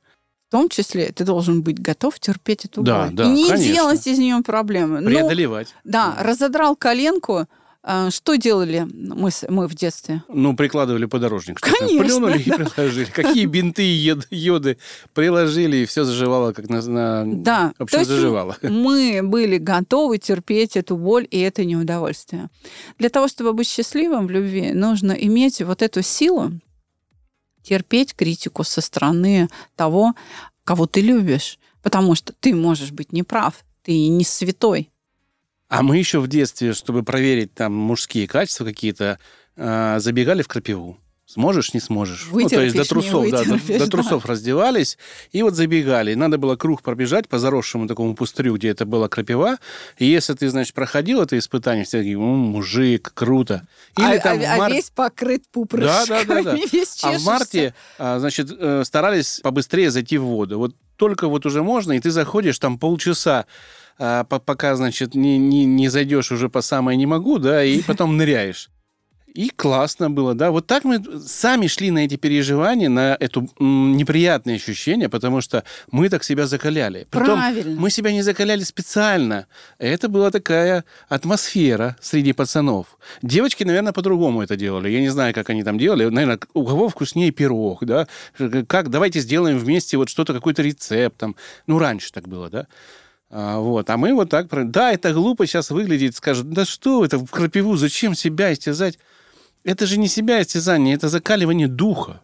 В 0.48 0.50
том 0.52 0.68
числе 0.68 1.10
ты 1.10 1.24
должен 1.24 1.62
быть 1.62 1.80
готов 1.80 2.20
терпеть 2.20 2.66
эту 2.66 2.82
Да, 2.82 3.06
боль. 3.06 3.14
да, 3.14 3.24
И 3.24 3.28
не 3.28 3.48
конечно. 3.48 3.72
делать 3.74 4.06
из 4.06 4.18
нее 4.18 4.40
проблемы. 4.44 5.00
Ну, 5.00 5.08
Преодолевать. 5.08 5.74
Да, 5.84 6.16
разодрал 6.20 6.76
коленку. 6.76 7.48
А, 7.86 8.10
Что 8.10 8.36
делали 8.36 8.86
мы, 8.90 9.28
мы 9.50 9.68
в 9.68 9.74
детстве? 9.74 10.22
Ну, 10.28 10.56
прикладывали 10.56 11.04
подорожник. 11.04 11.60
Конечно, 11.60 12.02
Плюнули 12.02 12.38
и 12.38 12.50
приложили. 12.50 13.04
Какие 13.04 13.44
бинты 13.44 13.82
и 13.84 13.92
йод- 14.08 14.26
йоды 14.30 14.78
приложили, 15.12 15.76
и 15.76 15.84
все 15.84 16.04
заживало, 16.04 16.52
как 16.54 16.70
на... 16.70 16.80
на- 16.80 17.24
Да, 17.26 17.74
В 17.78 17.82
общем, 17.82 17.98
то 17.98 18.04
заживало. 18.06 18.56
мы 18.62 19.20
были 19.22 19.58
готовы 19.58 20.16
терпеть 20.16 20.76
эту 20.78 20.96
боль 20.96 21.28
и 21.30 21.38
это 21.40 21.66
неудовольствие. 21.66 22.48
Для 22.98 23.10
того, 23.10 23.28
чтобы 23.28 23.52
быть 23.52 23.68
счастливым 23.68 24.28
в 24.28 24.30
любви, 24.30 24.72
нужно 24.72 25.12
иметь 25.12 25.60
вот 25.60 25.82
эту 25.82 26.00
силу 26.02 26.52
терпеть 27.62 28.14
критику 28.14 28.64
со 28.64 28.80
стороны 28.80 29.48
того, 29.76 30.14
кого 30.64 30.86
ты 30.86 31.02
любишь. 31.02 31.58
Потому 31.82 32.14
что 32.14 32.32
ты 32.40 32.54
можешь 32.54 32.92
быть 32.92 33.12
неправ, 33.12 33.62
ты 33.82 34.08
не 34.08 34.24
святой. 34.24 34.90
А 35.68 35.82
мы 35.82 35.98
еще 35.98 36.20
в 36.20 36.28
детстве, 36.28 36.72
чтобы 36.72 37.02
проверить 37.02 37.54
там 37.54 37.72
мужские 37.74 38.28
качества 38.28 38.64
какие-то, 38.64 39.18
а, 39.56 39.98
забегали 39.98 40.42
в 40.42 40.48
крапиву. 40.48 40.98
Сможешь, 41.26 41.72
не 41.72 41.80
сможешь. 41.80 42.26
Вытерпишь, 42.26 42.52
ну, 42.52 42.58
то 42.58 42.62
есть 42.64 42.76
до 42.76 42.84
трусов, 42.84 43.30
да, 43.30 43.44
до, 43.44 43.78
до 43.78 43.90
трусов 43.90 44.26
раздевались 44.26 44.98
и 45.32 45.42
вот 45.42 45.54
забегали. 45.54 46.12
И 46.12 46.14
надо 46.16 46.36
было 46.36 46.56
круг 46.56 46.82
пробежать 46.82 47.28
по 47.28 47.38
заросшему 47.38 47.88
такому 47.88 48.14
пустырю, 48.14 48.56
где 48.56 48.68
это 48.68 48.84
была 48.84 49.08
крапива. 49.08 49.56
И 49.96 50.04
если 50.04 50.34
ты, 50.34 50.50
значит, 50.50 50.74
проходил 50.74 51.22
это 51.22 51.38
испытание, 51.38 51.86
все 51.86 51.98
такие, 51.98 52.16
«М, 52.16 52.20
мужик, 52.20 53.10
круто. 53.14 53.66
Или 53.96 54.16
а, 54.16 54.20
там 54.20 54.38
а- 54.38 54.40
в 54.42 54.44
а 54.44 54.56
мар- 54.58 54.72
весь 54.72 54.90
покрыт 54.90 55.42
Да, 55.44 55.48
пупрышками, 55.50 56.06
да, 56.08 56.24
да, 56.24 56.42
да. 56.42 56.56
весь 56.72 57.02
А 57.02 57.12
в 57.12 57.24
марте, 57.24 57.74
а, 57.98 58.18
значит, 58.18 58.50
э, 58.56 58.82
старались 58.84 59.40
побыстрее 59.42 59.90
зайти 59.90 60.18
в 60.18 60.24
воду. 60.24 60.58
Вот 60.58 60.76
только 60.96 61.26
вот 61.28 61.46
уже 61.46 61.62
можно, 61.62 61.92
и 61.92 62.00
ты 62.00 62.10
заходишь 62.10 62.58
там 62.58 62.78
полчаса, 62.78 63.46
а, 63.98 64.24
по- 64.24 64.38
пока, 64.38 64.76
значит, 64.76 65.14
не, 65.14 65.38
не, 65.38 65.64
не 65.64 65.88
зайдешь 65.88 66.32
уже 66.32 66.48
по 66.48 66.60
самое 66.60 66.96
не 66.96 67.06
могу, 67.06 67.38
да, 67.38 67.64
и 67.64 67.80
потом 67.86 68.16
ныряешь. 68.16 68.70
И 69.34 69.48
классно 69.48 70.10
было, 70.10 70.32
да. 70.34 70.52
Вот 70.52 70.68
так 70.68 70.84
мы 70.84 71.02
сами 71.20 71.66
шли 71.66 71.90
на 71.90 72.04
эти 72.04 72.14
переживания, 72.14 72.88
на 72.88 73.16
это 73.18 73.44
неприятные 73.58 74.56
ощущения, 74.56 75.08
потому 75.08 75.40
что 75.40 75.64
мы 75.90 76.08
так 76.08 76.22
себя 76.22 76.46
закаляли. 76.46 77.08
Притом 77.10 77.40
Правильно. 77.40 77.80
мы 77.80 77.90
себя 77.90 78.12
не 78.12 78.22
закаляли 78.22 78.62
специально. 78.62 79.48
Это 79.78 80.08
была 80.08 80.30
такая 80.30 80.84
атмосфера 81.08 81.96
среди 82.00 82.32
пацанов. 82.32 82.96
Девочки, 83.22 83.64
наверное, 83.64 83.92
по-другому 83.92 84.40
это 84.40 84.54
делали. 84.54 84.88
Я 84.88 85.00
не 85.00 85.08
знаю, 85.08 85.34
как 85.34 85.50
они 85.50 85.64
там 85.64 85.78
делали. 85.78 86.04
Наверное, 86.04 86.38
у 86.52 86.64
кого 86.64 86.88
вкуснее 86.88 87.32
пирог, 87.32 87.84
да? 87.84 88.06
Как, 88.68 88.88
давайте 88.88 89.18
сделаем 89.18 89.58
вместе 89.58 89.96
вот 89.96 90.10
что-то, 90.10 90.32
какой-то 90.32 90.62
рецепт 90.62 91.16
там. 91.18 91.34
Ну, 91.66 91.80
раньше 91.80 92.12
так 92.12 92.28
было, 92.28 92.48
да? 92.50 92.68
А, 93.36 93.58
вот. 93.58 93.90
А 93.90 93.96
мы 93.96 94.14
вот 94.14 94.30
так... 94.30 94.46
Да, 94.70 94.92
это 94.92 95.12
глупо 95.12 95.44
сейчас 95.46 95.70
выглядит. 95.70 96.14
Скажут, 96.14 96.50
да 96.50 96.64
что 96.64 97.04
это 97.04 97.18
в 97.18 97.26
крапиву, 97.26 97.76
зачем 97.76 98.14
себя 98.14 98.52
истязать? 98.52 98.96
Это 99.64 99.86
же 99.86 99.98
не 99.98 100.06
себя 100.06 100.40
истязание, 100.40 100.94
это 100.94 101.08
закаливание 101.08 101.66
духа. 101.66 102.20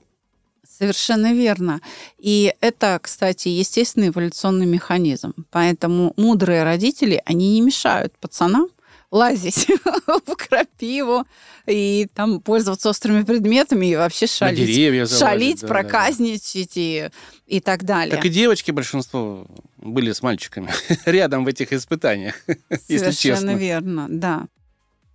Совершенно 0.65 1.35
верно. 1.35 1.81
И 2.19 2.55
это, 2.61 3.01
кстати, 3.03 3.49
естественный 3.49 4.09
эволюционный 4.09 4.67
механизм. 4.67 5.35
Поэтому 5.51 6.15
мудрые 6.17 6.63
родители, 6.63 7.21
они 7.25 7.55
не 7.55 7.61
мешают 7.61 8.17
пацанам 8.19 8.69
лазить 9.11 9.67
в 10.27 10.37
крапиву 10.37 11.27
и 11.67 12.09
там 12.15 12.41
пользоваться 12.41 12.91
острыми 12.91 13.23
предметами 13.23 13.87
и 13.87 13.97
вообще 13.97 14.27
шалить. 14.27 14.59
деревья 14.59 15.05
залазить, 15.05 15.29
шалить, 15.29 15.61
да, 15.61 15.67
да, 15.67 15.75
да. 15.75 15.83
проказничать 15.83 16.77
и, 16.77 17.11
и 17.47 17.61
так 17.61 17.85
далее. 17.85 18.15
Так 18.15 18.25
и 18.25 18.29
девочки 18.29 18.71
большинство 18.71 19.47
были 19.79 20.13
с 20.13 20.23
мальчиками 20.23 20.71
рядом 21.05 21.45
в 21.45 21.49
этих 21.49 21.73
испытаниях, 21.73 22.35
если 22.89 23.11
Совершенно 23.11 23.13
честно. 23.13 23.55
верно, 23.55 24.07
да. 24.09 24.47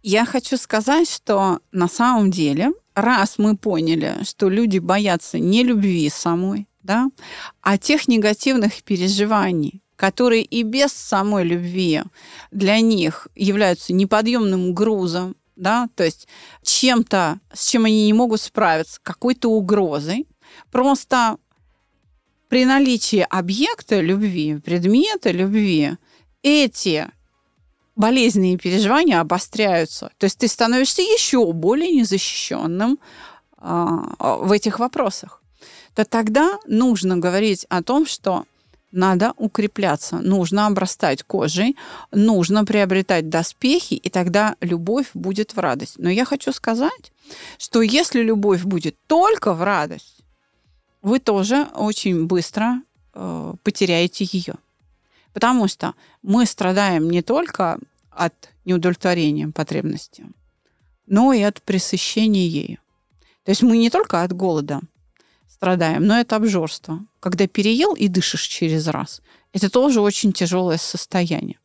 Я 0.04 0.26
хочу 0.26 0.58
сказать, 0.58 1.10
что 1.10 1.60
на 1.72 1.88
самом 1.88 2.30
деле, 2.30 2.72
раз 2.94 3.40
мы 3.40 3.58
поняли, 3.58 4.24
что 4.24 4.50
люди 4.50 4.78
боятся 4.78 5.40
не 5.40 5.64
любви 5.64 6.10
самой, 6.10 6.68
да, 6.84 7.10
а 7.62 7.80
тех 7.80 8.08
негативных 8.08 8.84
переживаний, 8.84 9.82
которые 9.96 10.44
и 10.44 10.64
без 10.64 10.92
самой 10.92 11.44
любви 11.44 12.04
для 12.52 12.80
них 12.80 13.28
являются 13.36 13.94
неподъемным 13.94 14.74
грузом, 14.74 15.36
да, 15.56 15.88
то 15.96 16.04
есть 16.04 16.28
чем-то, 16.64 17.40
с 17.54 17.70
чем 17.70 17.86
они 17.86 18.06
не 18.06 18.14
могут 18.14 18.42
справиться, 18.42 19.00
какой-то 19.02 19.50
угрозой, 19.50 20.28
просто 20.72 21.38
при 22.50 22.66
наличии 22.66 23.26
объекта 23.30 24.02
любви, 24.02 24.60
предмета 24.64 25.32
любви, 25.32 25.94
эти 26.44 27.10
болезненные 27.96 28.58
переживания 28.58 29.20
обостряются. 29.20 30.12
То 30.18 30.26
есть 30.26 30.38
ты 30.38 30.48
становишься 30.48 31.02
еще 31.02 31.52
более 31.54 31.92
незащищенным 31.92 33.00
а, 33.58 34.38
в 34.38 34.52
этих 34.52 34.80
вопросах. 34.80 35.42
То 35.96 36.04
тогда 36.04 36.60
нужно 36.68 37.18
говорить 37.18 37.66
о 37.70 37.82
том, 37.82 38.06
что 38.06 38.46
надо 38.96 39.34
укрепляться, 39.38 40.18
нужно 40.18 40.68
обрастать 40.68 41.24
кожей, 41.24 41.76
нужно 42.12 42.66
приобретать 42.66 43.30
доспехи, 43.30 43.94
и 43.96 44.10
тогда 44.10 44.56
любовь 44.62 45.08
будет 45.14 45.56
в 45.56 45.60
радость. 45.60 45.96
Но 45.98 46.10
я 46.10 46.26
хочу 46.26 46.52
сказать, 46.52 47.12
что 47.58 47.82
если 47.82 48.22
любовь 48.22 48.64
будет 48.64 48.96
только 49.08 49.54
в 49.54 49.64
радость, 49.64 50.24
вы 51.02 51.20
тоже 51.20 51.68
очень 51.76 52.26
быстро 52.26 52.82
э, 53.14 53.54
потеряете 53.64 54.28
ее. 54.32 54.56
Потому 55.34 55.68
что 55.68 55.94
мы 56.24 56.46
страдаем 56.46 57.10
не 57.10 57.22
только 57.22 57.78
от 58.10 58.34
неудовлетворения 58.64 59.50
потребности, 59.50 60.26
но 61.06 61.34
и 61.34 61.42
от 61.42 61.62
пресыщения 61.62 62.48
ею. 62.48 62.78
То 63.44 63.52
есть 63.52 63.62
мы 63.62 63.78
не 63.78 63.90
только 63.90 64.24
от 64.24 64.34
голода 64.34 64.80
страдаем, 65.66 66.06
но 66.06 66.18
и 66.18 66.22
от 66.22 66.34
обжорства. 66.34 67.00
Когда 67.20 67.48
переел 67.48 67.96
и 67.96 68.08
дышишь 68.08 68.44
через 68.44 68.88
раз, 68.88 69.22
это 69.52 69.70
тоже 69.72 70.00
очень 70.00 70.32
тяжелое 70.32 70.78
состояние. 70.78 71.58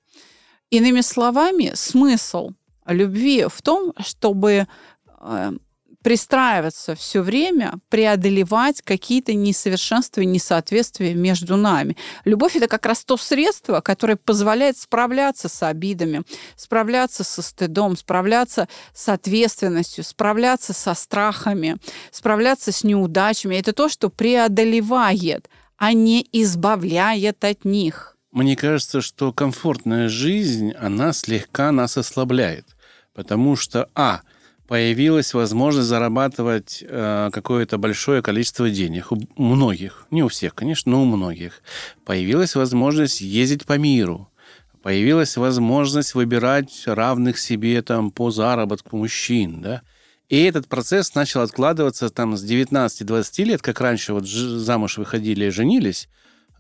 Иными 0.71 1.03
словами, 1.03 1.73
смысл 1.75 2.53
любви 2.87 3.47
в 3.49 3.61
том, 3.61 3.93
чтобы 3.99 4.67
э, 5.21 5.53
пристраиваться 6.03 6.95
все 6.95 7.21
время, 7.21 7.75
преодолевать 7.89 8.83
какие-то 8.83 9.35
несовершенства 9.35 10.23
и 10.23 10.27
несоответствия 10.27 11.15
между 11.15 11.57
нами. 11.57 11.97
Любовь 12.25 12.57
это 12.57 12.69
как 12.69 12.87
раз 12.87 13.05
то 13.05 13.17
средство, 13.17 13.81
которое 13.81 14.17
позволяет 14.17 14.79
справляться 14.79 15.49
с 15.49 15.63
обидами, 15.63 16.23
справляться 16.57 17.25
со 17.25 17.43
стыдом, 17.43 17.97
справляться 17.97 18.69
с 18.95 19.09
ответственностью, 19.09 20.05
справляться 20.05 20.73
со 20.73 20.95
страхами, 20.95 21.77
справляться 22.11 22.73
с 22.73 22.83
неудачами. 22.85 23.57
Это 23.57 23.73
то, 23.73 23.89
что 23.89 24.09
преодолевает, 24.09 25.49
а 25.77 25.93
не 25.93 26.27
избавляет 26.33 27.45
от 27.45 27.65
них. 27.65 28.17
Мне 28.33 28.57
кажется, 28.57 29.01
что 29.01 29.33
комфортная 29.33 30.09
жизнь, 30.09 30.73
она 30.73 31.13
слегка 31.13 31.73
нас 31.73 31.97
ослабляет. 31.97 32.65
Потому 33.13 33.57
что, 33.57 33.89
а, 33.95 34.21
появилась 34.71 35.35
возможность 35.35 35.89
зарабатывать 35.89 36.85
э, 36.87 37.31
какое-то 37.33 37.77
большое 37.77 38.23
количество 38.23 38.71
денег. 38.71 39.11
У 39.11 39.19
многих, 39.43 40.07
не 40.13 40.23
у 40.23 40.29
всех, 40.29 40.55
конечно, 40.55 40.93
но 40.93 41.03
у 41.03 41.07
многих. 41.07 41.61
Появилась 42.05 42.55
возможность 42.55 43.21
ездить 43.21 43.67
по 43.67 43.77
миру. 43.79 44.31
Появилась 44.81 45.37
возможность 45.37 46.15
выбирать 46.15 46.85
равных 46.87 47.41
себе 47.41 47.83
там, 47.83 48.13
по 48.13 48.31
заработку 48.31 48.97
мужчин. 48.97 49.61
Да? 49.61 49.83
И 50.29 50.41
этот 50.41 50.69
процесс 50.69 51.17
начал 51.17 51.41
откладываться 51.41 52.09
там, 52.09 52.37
с 52.37 52.45
19-20 52.45 53.43
лет, 53.43 53.63
как 53.63 53.81
раньше 53.81 54.13
вот 54.13 54.29
замуж 54.29 54.99
выходили 54.99 55.47
и 55.47 55.51
женились, 55.51 56.09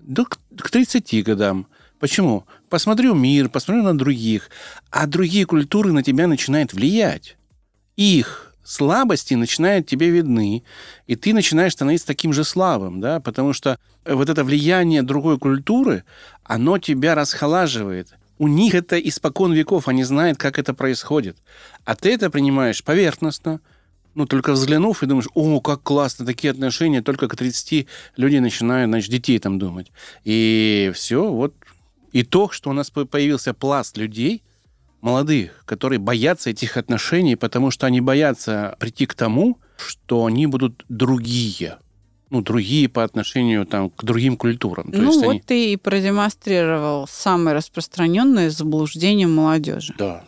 до 0.00 0.24
к 0.24 0.68
30 0.68 1.22
годам. 1.22 1.68
Почему? 2.00 2.44
Посмотрю 2.70 3.14
мир, 3.14 3.48
посмотрю 3.48 3.84
на 3.84 3.96
других, 3.96 4.50
а 4.90 5.06
другие 5.06 5.46
культуры 5.46 5.92
на 5.92 6.02
тебя 6.02 6.26
начинают 6.26 6.72
влиять 6.72 7.36
их 7.96 8.54
слабости 8.64 9.34
начинают 9.34 9.86
тебе 9.86 10.10
видны, 10.10 10.62
и 11.06 11.16
ты 11.16 11.34
начинаешь 11.34 11.72
становиться 11.72 12.06
таким 12.06 12.32
же 12.32 12.44
слабым, 12.44 13.00
да, 13.00 13.20
потому 13.20 13.52
что 13.52 13.78
вот 14.04 14.28
это 14.28 14.44
влияние 14.44 15.02
другой 15.02 15.38
культуры, 15.38 16.04
оно 16.44 16.78
тебя 16.78 17.14
расхолаживает. 17.14 18.14
У 18.38 18.48
них 18.48 18.74
это 18.74 18.98
испокон 18.98 19.52
веков, 19.52 19.88
они 19.88 20.04
знают, 20.04 20.38
как 20.38 20.58
это 20.58 20.72
происходит. 20.72 21.36
А 21.84 21.94
ты 21.94 22.14
это 22.14 22.30
принимаешь 22.30 22.82
поверхностно, 22.82 23.60
ну, 24.14 24.26
только 24.26 24.52
взглянув 24.52 25.02
и 25.02 25.06
думаешь, 25.06 25.28
о, 25.34 25.60
как 25.60 25.82
классно, 25.82 26.24
такие 26.24 26.50
отношения, 26.50 27.02
только 27.02 27.28
к 27.28 27.36
30 27.36 27.86
люди 28.16 28.38
начинают, 28.38 28.88
значит, 28.88 29.10
детей 29.10 29.38
там 29.38 29.58
думать. 29.58 29.92
И 30.24 30.90
все, 30.94 31.30
вот 31.30 31.54
итог, 32.12 32.52
что 32.52 32.70
у 32.70 32.72
нас 32.72 32.90
по- 32.90 33.04
появился 33.04 33.54
пласт 33.54 33.96
людей, 33.96 34.42
молодых, 35.02 35.62
которые 35.64 35.98
боятся 35.98 36.50
этих 36.50 36.76
отношений, 36.76 37.36
потому 37.36 37.70
что 37.70 37.86
они 37.86 38.00
боятся 38.00 38.76
прийти 38.78 39.06
к 39.06 39.14
тому, 39.14 39.58
что 39.76 40.26
они 40.26 40.46
будут 40.46 40.84
другие. 40.88 41.78
Ну, 42.30 42.42
другие 42.42 42.88
по 42.88 43.02
отношению 43.02 43.66
там, 43.66 43.90
к 43.90 44.04
другим 44.04 44.36
культурам. 44.36 44.92
То 44.92 44.98
ну 44.98 45.12
вот 45.12 45.30
они... 45.30 45.40
ты 45.40 45.72
и 45.72 45.76
продемонстрировал 45.76 47.08
самое 47.08 47.56
распространенное 47.56 48.50
заблуждение 48.50 49.26
молодежи. 49.26 49.94
Да. 49.98 50.24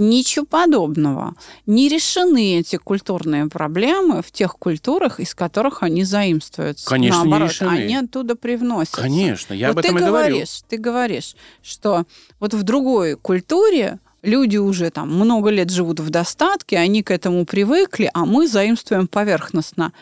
Ничего 0.00 0.46
подобного. 0.46 1.34
Не 1.66 1.88
решены 1.88 2.60
эти 2.60 2.76
культурные 2.76 3.48
проблемы 3.48 4.22
в 4.22 4.30
тех 4.30 4.56
культурах, 4.56 5.18
из 5.18 5.34
которых 5.34 5.82
они 5.82 6.04
заимствуются. 6.04 6.88
Конечно, 6.88 7.24
не 7.24 7.30
Наоборот, 7.30 7.50
решены. 7.50 7.68
они 7.70 7.96
оттуда 7.96 8.36
привносятся. 8.36 9.02
Конечно, 9.02 9.54
я 9.54 9.72
вот 9.72 9.78
об 9.78 9.78
этом 9.84 9.96
ты 9.96 10.02
и 10.02 10.06
говорю. 10.06 10.44
ты 10.68 10.76
говоришь, 10.76 11.34
что 11.62 12.04
вот 12.38 12.54
в 12.54 12.62
другой 12.62 13.16
культуре 13.16 13.98
люди 14.22 14.56
уже 14.56 14.90
там 14.90 15.12
много 15.12 15.50
лет 15.50 15.68
живут 15.70 15.98
в 15.98 16.10
достатке, 16.10 16.78
они 16.78 17.02
к 17.02 17.10
этому 17.10 17.44
привыкли, 17.44 18.08
а 18.14 18.24
мы 18.24 18.46
заимствуем 18.46 19.08
поверхностно. 19.08 19.92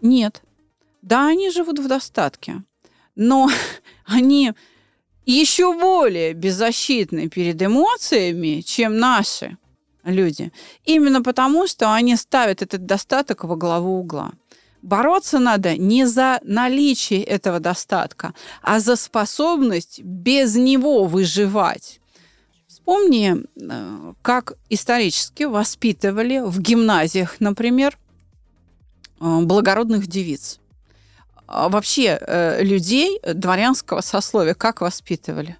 Нет. 0.00 0.42
Да, 1.02 1.26
они 1.26 1.50
живут 1.50 1.80
в 1.80 1.88
достатке, 1.88 2.62
но 3.16 3.50
они 4.06 4.52
еще 5.26 5.72
более 5.72 6.32
беззащитны 6.34 7.28
перед 7.28 7.62
эмоциями, 7.62 8.60
чем 8.60 8.98
наши 8.98 9.56
люди. 10.04 10.52
Именно 10.84 11.22
потому, 11.22 11.66
что 11.66 11.92
они 11.92 12.16
ставят 12.16 12.62
этот 12.62 12.86
достаток 12.86 13.44
во 13.44 13.56
главу 13.56 14.00
угла. 14.00 14.32
Бороться 14.82 15.38
надо 15.38 15.78
не 15.78 16.04
за 16.06 16.40
наличие 16.42 17.22
этого 17.22 17.58
достатка, 17.58 18.34
а 18.60 18.80
за 18.80 18.96
способность 18.96 20.02
без 20.02 20.56
него 20.56 21.04
выживать. 21.04 22.00
Вспомни, 22.68 23.36
э, 23.56 24.12
как 24.20 24.58
исторически 24.68 25.44
воспитывали 25.44 26.42
в 26.44 26.60
гимназиях, 26.60 27.36
например, 27.40 27.96
э, 29.20 29.40
благородных 29.40 30.06
девиц. 30.06 30.60
А 31.46 31.68
вообще 31.68 32.18
э, 32.20 32.62
людей 32.62 33.20
дворянского 33.22 34.00
сословия 34.00 34.54
как 34.54 34.80
воспитывали? 34.80 35.56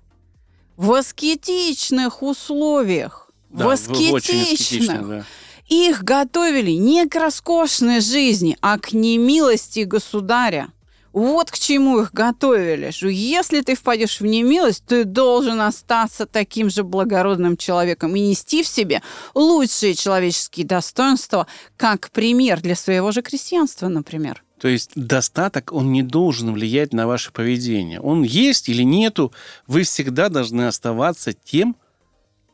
В 0.76 0.92
аскетичных 0.92 2.22
условиях. 2.22 3.30
Да, 3.50 3.66
в 3.66 3.70
аскетичных. 3.70 5.08
да. 5.08 5.24
Их 5.68 6.02
готовили 6.02 6.72
не 6.72 7.06
к 7.06 7.14
роскошной 7.14 8.00
жизни, 8.00 8.56
а 8.60 8.78
к 8.78 8.92
немилости 8.92 9.80
государя. 9.80 10.68
Вот 11.12 11.52
к 11.52 11.58
чему 11.58 12.00
их 12.00 12.12
готовили. 12.12 12.90
Что 12.90 13.06
если 13.06 13.60
ты 13.60 13.76
впадешь 13.76 14.20
в 14.20 14.26
немилость, 14.26 14.84
ты 14.84 15.04
должен 15.04 15.60
остаться 15.60 16.26
таким 16.26 16.68
же 16.68 16.82
благородным 16.82 17.56
человеком 17.56 18.16
и 18.16 18.20
нести 18.20 18.64
в 18.64 18.66
себе 18.66 19.00
лучшие 19.32 19.94
человеческие 19.94 20.66
достоинства, 20.66 21.46
как 21.76 22.10
пример 22.10 22.60
для 22.60 22.74
своего 22.74 23.12
же 23.12 23.22
крестьянства, 23.22 23.86
например. 23.86 24.42
То 24.64 24.68
есть 24.68 24.92
достаток, 24.94 25.74
он 25.74 25.92
не 25.92 26.02
должен 26.02 26.50
влиять 26.54 26.94
на 26.94 27.06
ваше 27.06 27.32
поведение. 27.32 28.00
Он 28.00 28.22
есть 28.22 28.70
или 28.70 28.82
нету, 28.82 29.30
вы 29.66 29.82
всегда 29.82 30.30
должны 30.30 30.66
оставаться 30.66 31.34
тем, 31.34 31.76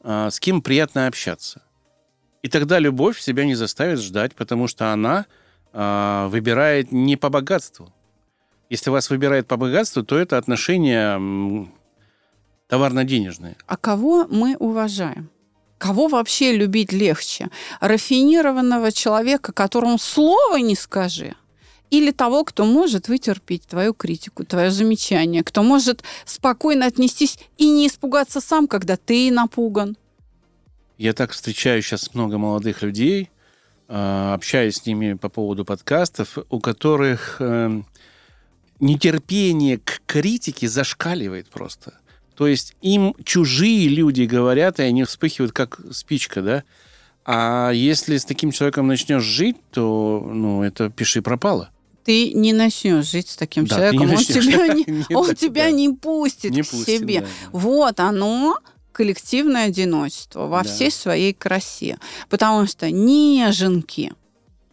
а, 0.02 0.28
с 0.28 0.40
кем 0.40 0.60
приятно 0.60 1.06
общаться. 1.06 1.62
И 2.42 2.48
тогда 2.48 2.80
любовь 2.80 3.20
себя 3.20 3.44
не 3.44 3.54
заставит 3.54 4.00
ждать, 4.00 4.34
потому 4.34 4.66
что 4.66 4.92
она 4.92 5.26
а, 5.72 6.26
выбирает 6.26 6.90
не 6.90 7.14
по 7.14 7.28
богатству. 7.28 7.94
Если 8.70 8.90
вас 8.90 9.08
выбирает 9.08 9.46
по 9.46 9.56
богатству, 9.56 10.02
то 10.02 10.18
это 10.18 10.36
отношения 10.36 11.68
товарно-денежные. 12.66 13.56
А 13.68 13.76
кого 13.76 14.26
мы 14.26 14.56
уважаем? 14.56 15.30
Кого 15.78 16.08
вообще 16.08 16.56
любить 16.56 16.92
легче? 16.92 17.50
Рафинированного 17.78 18.90
человека, 18.90 19.52
которому 19.52 19.96
слова 19.96 20.56
не 20.56 20.74
скажи, 20.74 21.36
или 21.90 22.10
того, 22.10 22.44
кто 22.44 22.64
может 22.64 23.08
вытерпеть 23.08 23.66
твою 23.66 23.94
критику, 23.94 24.44
твое 24.44 24.70
замечание, 24.70 25.42
кто 25.42 25.62
может 25.62 26.02
спокойно 26.24 26.86
отнестись 26.86 27.38
и 27.58 27.68
не 27.68 27.86
испугаться 27.86 28.40
сам, 28.40 28.66
когда 28.66 28.96
ты 28.96 29.30
напуган. 29.30 29.96
Я 30.98 31.12
так 31.12 31.32
встречаю 31.32 31.82
сейчас 31.82 32.14
много 32.14 32.38
молодых 32.38 32.82
людей, 32.82 33.30
а, 33.88 34.34
общаюсь 34.34 34.76
с 34.76 34.86
ними 34.86 35.14
по 35.14 35.28
поводу 35.28 35.64
подкастов, 35.64 36.38
у 36.48 36.60
которых 36.60 37.36
эм, 37.40 37.86
нетерпение 38.78 39.78
к 39.78 40.02
критике 40.06 40.68
зашкаливает 40.68 41.48
просто. 41.48 41.94
То 42.36 42.46
есть 42.46 42.76
им 42.82 43.14
чужие 43.24 43.88
люди 43.88 44.22
говорят, 44.22 44.78
и 44.78 44.82
они 44.82 45.04
вспыхивают, 45.04 45.52
как 45.52 45.80
спичка, 45.90 46.40
да? 46.40 46.64
А 47.24 47.70
если 47.70 48.16
с 48.16 48.24
таким 48.24 48.50
человеком 48.50 48.86
начнешь 48.86 49.22
жить, 49.22 49.56
то, 49.70 50.26
ну, 50.26 50.62
это 50.62 50.88
пиши 50.88 51.20
пропало. 51.20 51.70
Ты 52.10 52.32
не 52.32 52.52
начнешь 52.52 53.08
жить 53.08 53.28
с 53.28 53.36
таким 53.36 53.66
Да, 53.66 53.76
человеком, 53.76 54.10
он 54.10 54.16
тебя 54.18 54.66
не, 54.66 55.04
он 55.14 55.28
да. 55.28 55.34
тебя 55.36 55.70
не 55.70 55.90
пустит 55.90 56.50
Не 56.50 56.62
к 56.62 56.68
пустит, 56.68 56.98
себе. 57.02 57.20
да, 57.20 57.26
да. 57.26 57.48
Вот 57.52 58.00
оно 58.00 58.58
коллективное 58.90 59.66
одиночество 59.66 60.48
во 60.48 60.64
Да. 60.64 60.68
всей 60.68 60.90
своей 60.90 61.32
красе. 61.32 61.98
Потому 62.28 62.66
что 62.66 62.90
неженки, 62.90 64.12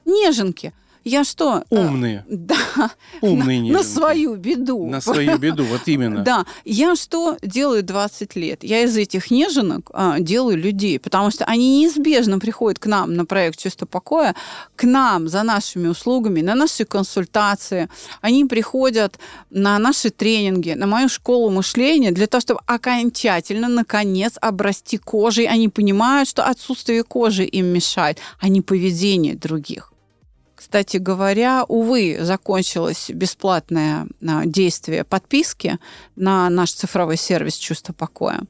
неженки, 0.03 0.73
я 1.07 1.23
что? 1.23 1.63
э, 1.69 1.75
Умные, 1.75 2.25
Да, 2.29 2.91
умные 3.21 3.61
на, 3.61 3.79
на 3.79 3.83
свою 3.83 4.35
беду. 4.35 4.87
На 4.87 5.01
свою 5.01 5.37
беду, 5.37 5.63
вот 5.63 5.81
именно. 5.85 6.23
Да, 6.23 6.45
я 6.65 6.95
что 6.95 7.37
делаю 7.41 7.83
20 7.83 8.35
лет? 8.35 8.63
Я 8.63 8.81
из 8.83 8.97
этих 8.97 9.31
неженок 9.31 9.89
а, 9.93 10.19
делаю 10.19 10.57
людей, 10.57 10.99
потому 10.99 11.31
что 11.31 11.45
они 11.45 11.79
неизбежно 11.79 12.39
приходят 12.39 12.79
к 12.79 12.85
нам 12.85 13.15
на 13.15 13.25
проект 13.25 13.59
«Чувство 13.59 13.85
покоя», 13.85 14.35
к 14.75 14.83
нам 14.83 15.27
за 15.27 15.43
нашими 15.43 15.87
услугами, 15.87 16.41
на 16.41 16.55
наши 16.55 16.85
консультации. 16.85 17.89
Они 18.21 18.45
приходят 18.45 19.17
на 19.49 19.79
наши 19.79 20.09
тренинги, 20.09 20.71
на 20.71 20.87
мою 20.87 21.09
школу 21.09 21.49
мышления 21.49 22.11
для 22.11 22.27
того, 22.27 22.41
чтобы 22.41 22.59
окончательно, 22.65 23.67
наконец, 23.67 24.33
обрасти 24.41 24.97
кожей. 24.97 25.45
Они 25.45 25.69
понимают, 25.69 26.29
что 26.29 26.43
отсутствие 26.43 27.03
кожи 27.03 27.43
им 27.45 27.67
мешает, 27.67 28.19
а 28.39 28.49
не 28.49 28.61
поведение 28.61 29.35
других. 29.35 29.93
Кстати 30.67 30.97
говоря, 30.97 31.63
увы, 31.69 32.17
закончилось 32.19 33.09
бесплатное 33.09 34.05
а, 34.21 34.45
действие 34.45 35.05
подписки 35.05 35.79
на 36.17 36.49
наш 36.49 36.73
цифровой 36.73 37.15
сервис 37.15 37.55
«Чувство 37.55 37.93
покоя». 37.93 38.41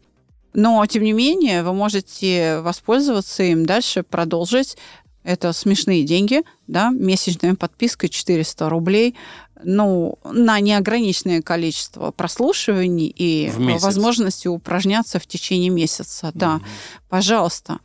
Но, 0.56 0.84
тем 0.88 1.03
не 1.03 1.13
менее, 1.13 1.62
вы 1.62 1.73
можете 1.73 2.62
воспользоваться 2.62 3.43
им 3.43 3.67
дальше, 3.67 4.01
продолжить. 4.01 4.77
Это 5.23 5.53
смешные 5.53 6.03
деньги, 6.06 6.41
да, 6.65 6.89
месячная 6.89 7.53
подписка 7.53 8.10
400 8.10 8.67
рублей, 8.67 9.15
ну, 9.63 10.17
на 10.23 10.60
неограниченное 10.60 11.43
количество 11.43 12.10
прослушиваний 12.10 13.13
и 13.15 13.51
возможности 13.80 14.47
упражняться 14.47 15.19
в 15.19 15.27
течение 15.27 15.69
месяца. 15.69 16.32
Да, 16.34 16.62
пожалуйста. 17.10 17.77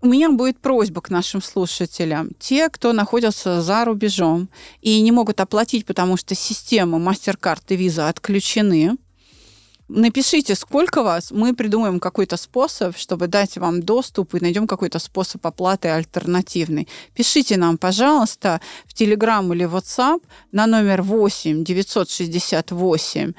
У 0.00 0.06
меня 0.06 0.30
будет 0.30 0.60
просьба 0.60 1.00
к 1.00 1.10
нашим 1.10 1.42
слушателям. 1.42 2.30
Те, 2.38 2.68
кто 2.68 2.92
находится 2.92 3.60
за 3.62 3.84
рубежом 3.84 4.48
и 4.80 5.00
не 5.00 5.10
могут 5.10 5.40
оплатить, 5.40 5.86
потому 5.86 6.16
что 6.16 6.36
системы 6.36 6.98
MasterCard 6.98 7.62
и 7.70 7.76
Visa 7.76 8.08
отключены, 8.08 8.96
напишите, 9.88 10.54
сколько 10.54 11.02
вас, 11.02 11.32
мы 11.32 11.52
придумаем 11.52 11.98
какой-то 11.98 12.36
способ, 12.36 12.96
чтобы 12.96 13.26
дать 13.26 13.58
вам 13.58 13.82
доступ 13.82 14.34
и 14.34 14.40
найдем 14.40 14.68
какой-то 14.68 15.00
способ 15.00 15.44
оплаты 15.44 15.88
альтернативный. 15.88 16.86
Пишите 17.14 17.56
нам, 17.56 17.76
пожалуйста, 17.76 18.60
в 18.86 18.94
Telegram 18.94 19.52
или 19.52 19.66
WhatsApp 19.66 20.22
на 20.52 20.68
номер 20.68 21.02
8 21.02 21.64
968 21.64 23.32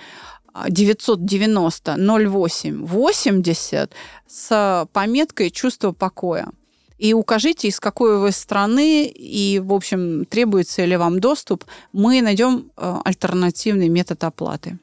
990 0.68 1.98
08 1.98 2.86
80 2.86 3.94
с 4.28 4.88
пометкой 4.94 5.50
«Чувство 5.52 5.92
покоя». 5.92 6.50
И 6.98 7.14
укажите, 7.14 7.70
из 7.70 7.80
какой 7.80 8.20
вы 8.20 8.32
страны, 8.34 9.06
и, 9.08 9.60
в 9.60 9.72
общем, 9.74 10.26
требуется 10.26 10.84
ли 10.84 10.98
вам 10.98 11.22
доступ. 11.22 11.64
Мы 11.94 12.22
найдем 12.22 12.72
э, 12.76 12.96
альтернативный 13.06 13.88
метод 13.88 14.22
оплаты. 14.26 14.80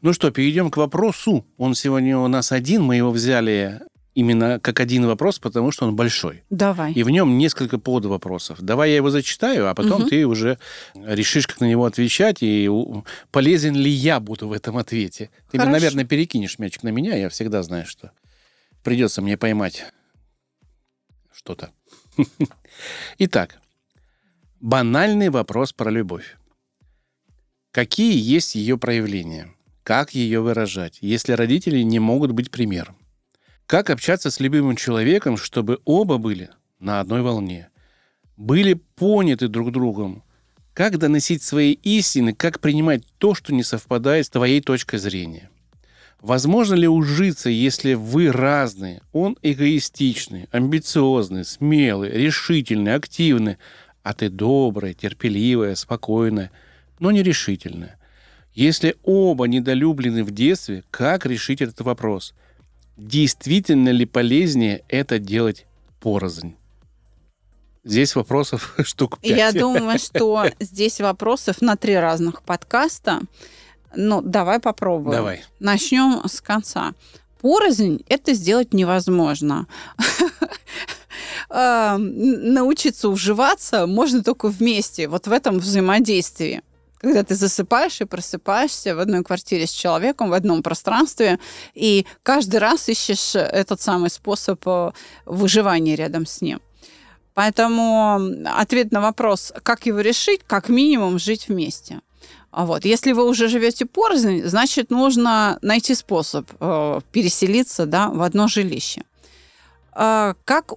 Ну 0.00 0.14
что, 0.14 0.30
перейдем 0.30 0.70
к 0.70 0.78
вопросу. 0.78 1.44
Он 1.58 1.74
сегодня 1.74 2.18
у 2.18 2.26
нас 2.26 2.52
один, 2.52 2.84
мы 2.84 2.96
его 2.96 3.10
взяли 3.10 3.80
именно 4.18 4.58
как 4.58 4.80
один 4.80 5.06
вопрос, 5.06 5.38
потому 5.38 5.70
что 5.70 5.86
он 5.86 5.94
большой. 5.94 6.42
Давай. 6.50 6.92
И 6.92 7.04
в 7.04 7.10
нем 7.10 7.38
несколько 7.38 7.78
подвопросов. 7.78 8.60
Давай 8.60 8.90
я 8.90 8.96
его 8.96 9.10
зачитаю, 9.10 9.70
а 9.70 9.74
потом 9.74 10.00
Мгм. 10.00 10.08
ты 10.08 10.26
уже 10.26 10.58
решишь, 10.96 11.46
как 11.46 11.60
на 11.60 11.66
него 11.66 11.84
отвечать, 11.84 12.38
и 12.40 12.68
полезен 13.30 13.76
ли 13.76 13.88
я 13.88 14.18
буду 14.18 14.48
в 14.48 14.52
этом 14.52 14.76
ответе. 14.76 15.30
Ты, 15.52 15.58
Хорошо. 15.58 15.70
наверное, 15.70 16.04
перекинешь 16.04 16.58
мячик 16.58 16.82
на 16.82 16.88
меня, 16.88 17.14
я 17.14 17.28
всегда 17.28 17.62
знаю, 17.62 17.86
что 17.86 18.10
придется 18.82 19.22
мне 19.22 19.36
поймать 19.36 19.86
что-то. 21.32 21.70
Итак, 23.18 23.60
банальный 24.60 25.28
вопрос 25.28 25.72
про 25.72 25.92
любовь. 25.92 26.36
Какие 27.70 28.18
есть 28.18 28.56
ее 28.56 28.78
проявления? 28.78 29.54
Как 29.84 30.12
ее 30.12 30.40
выражать, 30.40 30.98
если 31.02 31.34
родители 31.34 31.82
не 31.82 32.00
могут 32.00 32.32
быть 32.32 32.50
примером? 32.50 32.96
Как 33.68 33.90
общаться 33.90 34.30
с 34.30 34.40
любимым 34.40 34.76
человеком, 34.76 35.36
чтобы 35.36 35.78
оба 35.84 36.16
были 36.16 36.48
на 36.80 37.00
одной 37.00 37.20
волне? 37.20 37.68
Были 38.38 38.72
поняты 38.72 39.48
друг 39.48 39.72
другом? 39.72 40.22
Как 40.72 40.96
доносить 40.96 41.42
свои 41.42 41.72
истины, 41.72 42.32
как 42.32 42.60
принимать 42.60 43.02
то, 43.18 43.34
что 43.34 43.52
не 43.52 43.62
совпадает 43.62 44.24
с 44.24 44.30
твоей 44.30 44.62
точкой 44.62 44.98
зрения? 44.98 45.50
Возможно 46.22 46.76
ли 46.76 46.88
ужиться, 46.88 47.50
если 47.50 47.92
вы 47.92 48.32
разные? 48.32 49.02
Он 49.12 49.36
эгоистичный, 49.42 50.48
амбициозный, 50.50 51.44
смелый, 51.44 52.10
решительный, 52.10 52.94
активный, 52.94 53.58
а 54.02 54.14
ты 54.14 54.30
добрая, 54.30 54.94
терпеливая, 54.94 55.74
спокойная, 55.74 56.50
но 57.00 57.10
нерешительная. 57.10 57.98
Если 58.54 58.96
оба 59.02 59.44
недолюблены 59.46 60.24
в 60.24 60.30
детстве, 60.30 60.84
как 60.90 61.26
решить 61.26 61.60
этот 61.60 61.82
вопрос? 61.82 62.32
Действительно 62.98 63.90
ли 63.90 64.04
полезнее 64.06 64.82
это 64.88 65.20
делать 65.20 65.66
порознь? 66.00 66.56
Здесь 67.84 68.16
вопросов 68.16 68.74
штук 68.82 69.20
пять. 69.20 69.36
Я 69.36 69.52
думаю, 69.52 70.00
что 70.00 70.46
здесь 70.58 71.00
вопросов 71.00 71.60
на 71.60 71.76
три 71.76 71.96
разных 71.96 72.42
подкаста. 72.42 73.20
Ну, 73.94 74.20
давай 74.20 74.58
попробуем. 74.58 75.16
Давай. 75.16 75.44
Начнем 75.60 76.28
с 76.28 76.40
конца. 76.40 76.92
Порознь 77.40 78.04
это 78.08 78.34
сделать 78.34 78.74
невозможно. 78.74 79.68
э, 81.50 81.96
научиться 81.98 83.08
уживаться 83.08 83.86
можно 83.86 84.24
только 84.24 84.48
вместе, 84.48 85.06
вот 85.06 85.28
в 85.28 85.32
этом 85.32 85.60
взаимодействии 85.60 86.62
когда 87.00 87.22
ты 87.22 87.34
засыпаешь 87.34 88.00
и 88.00 88.04
просыпаешься 88.04 88.94
в 88.94 88.98
одной 88.98 89.22
квартире 89.22 89.66
с 89.66 89.70
человеком, 89.70 90.30
в 90.30 90.32
одном 90.32 90.62
пространстве, 90.62 91.38
и 91.74 92.06
каждый 92.22 92.56
раз 92.56 92.88
ищешь 92.88 93.34
этот 93.34 93.80
самый 93.80 94.10
способ 94.10 94.60
э, 94.66 94.90
выживания 95.24 95.96
рядом 95.96 96.26
с 96.26 96.40
ним. 96.40 96.60
Поэтому 97.34 98.20
ответ 98.46 98.90
на 98.90 99.00
вопрос, 99.00 99.52
как 99.62 99.86
его 99.86 100.00
решить, 100.00 100.40
как 100.46 100.68
минимум 100.68 101.18
жить 101.18 101.48
вместе. 101.48 102.00
А 102.50 102.66
вот. 102.66 102.84
Если 102.84 103.12
вы 103.12 103.28
уже 103.28 103.48
живете 103.48 103.86
порознь, 103.86 104.42
значит, 104.44 104.90
нужно 104.90 105.58
найти 105.62 105.94
способ 105.94 106.50
э, 106.58 107.00
переселиться 107.12 107.86
да, 107.86 108.08
в 108.08 108.22
одно 108.22 108.48
жилище. 108.48 109.02
Э, 109.94 110.34
как 110.44 110.72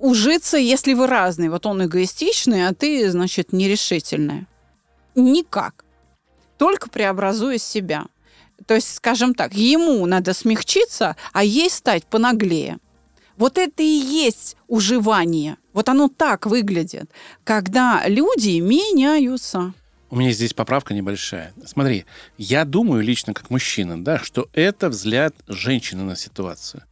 ужиться, 0.00 0.56
если 0.56 0.94
вы 0.94 1.06
разные? 1.06 1.50
Вот 1.50 1.66
он 1.66 1.84
эгоистичный, 1.84 2.68
а 2.68 2.72
ты, 2.72 3.10
значит, 3.10 3.52
нерешительная. 3.52 4.46
Никак. 5.14 5.84
Только 6.56 6.88
преобразуя 6.88 7.58
себя. 7.58 8.06
То 8.66 8.74
есть, 8.74 8.94
скажем 8.94 9.34
так, 9.34 9.54
ему 9.54 10.04
надо 10.06 10.34
смягчиться, 10.34 11.16
а 11.32 11.44
ей 11.44 11.70
стать 11.70 12.04
понаглее. 12.06 12.78
Вот 13.36 13.56
это 13.56 13.82
и 13.82 13.86
есть 13.86 14.56
уживание. 14.66 15.56
Вот 15.72 15.88
оно 15.88 16.08
так 16.08 16.46
выглядит, 16.46 17.10
когда 17.44 18.02
люди 18.08 18.58
меняются. 18.58 19.72
У 20.10 20.16
меня 20.16 20.32
здесь 20.32 20.54
поправка 20.54 20.92
небольшая. 20.92 21.52
Смотри, 21.64 22.04
я 22.36 22.64
думаю 22.64 23.02
лично 23.02 23.34
как 23.34 23.50
мужчина, 23.50 24.02
да, 24.02 24.18
что 24.18 24.48
это 24.54 24.88
взгляд 24.88 25.34
женщины 25.46 26.02
на 26.02 26.16
ситуацию. 26.16 26.82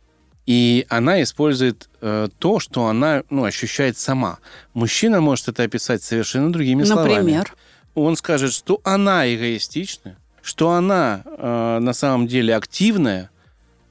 И 0.45 0.87
она 0.89 1.21
использует 1.23 1.89
э, 2.01 2.29
то, 2.39 2.61
что 2.61 2.87
она 2.87 3.25
ну, 3.31 3.43
ощущает 3.43 3.99
сама. 3.99 4.39
Мужчина 4.75 5.21
может 5.21 5.49
это 5.49 5.65
описать 5.65 6.05
совершенно 6.05 6.53
другими 6.53 6.85
словами. 6.85 7.15
Например? 7.15 7.57
Он 7.97 8.15
скажет, 8.15 8.53
что 8.53 8.81
она 8.85 9.27
эгоистична, 9.35 10.19
что 10.43 10.73
она 10.73 11.23
э, 11.25 11.79
на 11.81 11.93
самом 11.95 12.29
деле 12.29 12.55
активная, 12.55 13.31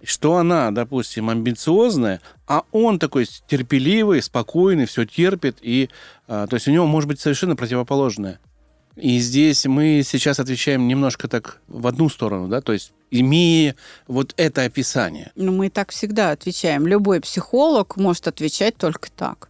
что 0.04 0.38
она, 0.38 0.70
допустим, 0.70 1.30
амбициозная, 1.30 2.22
а 2.48 2.64
он 2.72 3.00
такой 3.00 3.28
терпеливый, 3.48 4.22
спокойный, 4.22 4.86
все 4.86 5.06
терпит, 5.06 5.58
и 5.62 5.90
э, 6.28 6.48
то 6.48 6.54
есть 6.54 6.68
у 6.68 6.72
него 6.72 6.86
может 6.86 7.08
быть 7.08 7.20
совершенно 7.20 7.56
противоположное. 7.56 8.40
И 8.96 9.18
здесь 9.18 9.66
мы 9.66 10.04
сейчас 10.06 10.40
отвечаем 10.40 10.88
немножко 10.88 11.28
так 11.28 11.60
в 11.68 11.88
одну 11.88 12.08
сторону, 12.08 12.48
да, 12.48 12.62
то 12.62 12.74
есть 12.74 12.94
имея 13.10 13.76
вот 14.08 14.36
это 14.38 14.62
описание. 14.62 15.32
Ну, 15.36 15.52
мы 15.52 15.70
так 15.72 15.92
всегда 15.92 16.30
отвечаем. 16.32 16.86
Любой 16.86 17.22
психолог 17.22 17.98
может 17.98 18.28
отвечать 18.28 18.78
только 18.78 19.10
так. 19.12 19.50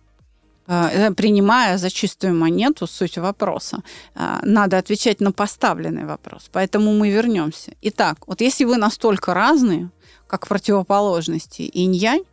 А, 0.68 0.90
э, 0.90 1.12
принимая 1.12 1.78
за 1.78 1.90
чистую 1.90 2.34
монету 2.34 2.88
суть 2.88 3.18
вопроса. 3.18 3.84
А, 4.16 4.40
надо 4.44 4.78
отвечать 4.78 5.22
на 5.22 5.32
поставленный 5.32 6.06
вопрос. 6.06 6.50
Поэтому 6.52 6.94
мы 6.94 7.12
вернемся. 7.12 7.74
Итак, 7.82 8.28
вот 8.28 8.42
если 8.42 8.66
вы 8.66 8.78
настолько 8.78 9.34
разные, 9.34 9.90
как 10.28 10.48
противоположности 10.48 11.62
инь-янь, 11.62 12.24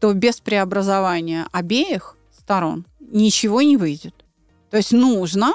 то 0.00 0.12
без 0.14 0.40
преобразования 0.40 1.46
обеих 1.52 2.16
сторон 2.38 2.86
ничего 3.00 3.60
не 3.60 3.76
выйдет. 3.76 4.14
То 4.70 4.78
есть 4.78 4.92
нужно 4.92 5.52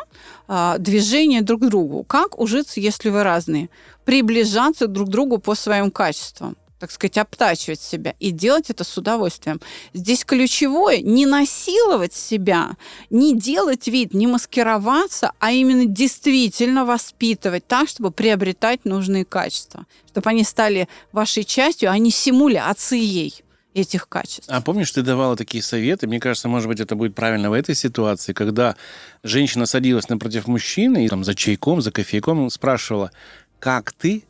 э, 0.48 0.76
движение 0.78 1.42
друг 1.42 1.62
к 1.62 1.66
другу. 1.66 2.04
Как 2.04 2.40
ужиться, 2.40 2.80
если 2.80 3.10
вы 3.10 3.24
разные? 3.24 3.70
Приближаться 4.06 4.88
друг 4.88 5.08
к 5.08 5.12
другу 5.12 5.40
по 5.40 5.56
своим 5.56 5.90
качествам 5.90 6.56
так 6.80 6.92
сказать, 6.92 7.18
обтачивать 7.18 7.82
себя 7.82 8.16
и 8.20 8.32
делать 8.32 8.70
это 8.70 8.84
с 8.84 8.98
удовольствием. 8.98 9.60
Здесь 9.94 10.24
ключевое 10.24 11.02
не 11.02 11.26
насиловать 11.26 12.14
себя, 12.14 12.78
не 13.10 13.38
делать 13.38 13.88
вид, 13.88 14.14
не 14.14 14.28
маскироваться, 14.28 15.34
а 15.40 15.52
именно 15.52 15.86
действительно 15.86 16.86
воспитывать 16.86 17.68
так, 17.68 17.90
чтобы 17.90 18.12
приобретать 18.12 18.86
нужные 18.86 19.26
качества, 19.26 19.86
чтобы 20.08 20.30
они 20.30 20.44
стали 20.44 20.88
вашей 21.12 21.44
частью, 21.44 21.92
а 21.92 21.98
не 21.98 22.12
симуляцией 22.12 23.44
этих 23.74 24.08
качеств. 24.08 24.50
А 24.50 24.62
помнишь, 24.62 24.92
ты 24.92 25.02
давала 25.02 25.36
такие 25.36 25.64
советы? 25.64 26.08
Мне 26.08 26.20
кажется, 26.20 26.48
может 26.48 26.68
быть, 26.68 26.80
это 26.80 26.96
будет 26.96 27.14
правильно 27.14 27.50
в 27.50 27.54
этой 27.54 27.76
ситуации, 27.76 28.34
когда 28.34 28.76
женщина 29.24 29.66
садилась 29.66 30.10
напротив 30.10 30.48
мужчины 30.48 31.06
и 31.06 31.10
там 31.10 31.24
за 31.24 31.36
чайком, 31.36 31.82
за 31.82 31.92
кофейком 31.92 32.50
спрашивала, 32.50 33.12
как 33.60 33.92
ты 33.92 34.24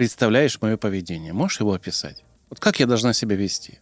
представляешь 0.00 0.62
мое 0.62 0.78
поведение? 0.78 1.34
Можешь 1.34 1.60
его 1.60 1.74
описать? 1.74 2.24
Вот 2.48 2.58
как 2.58 2.80
я 2.80 2.86
должна 2.86 3.12
себя 3.12 3.36
вести? 3.36 3.80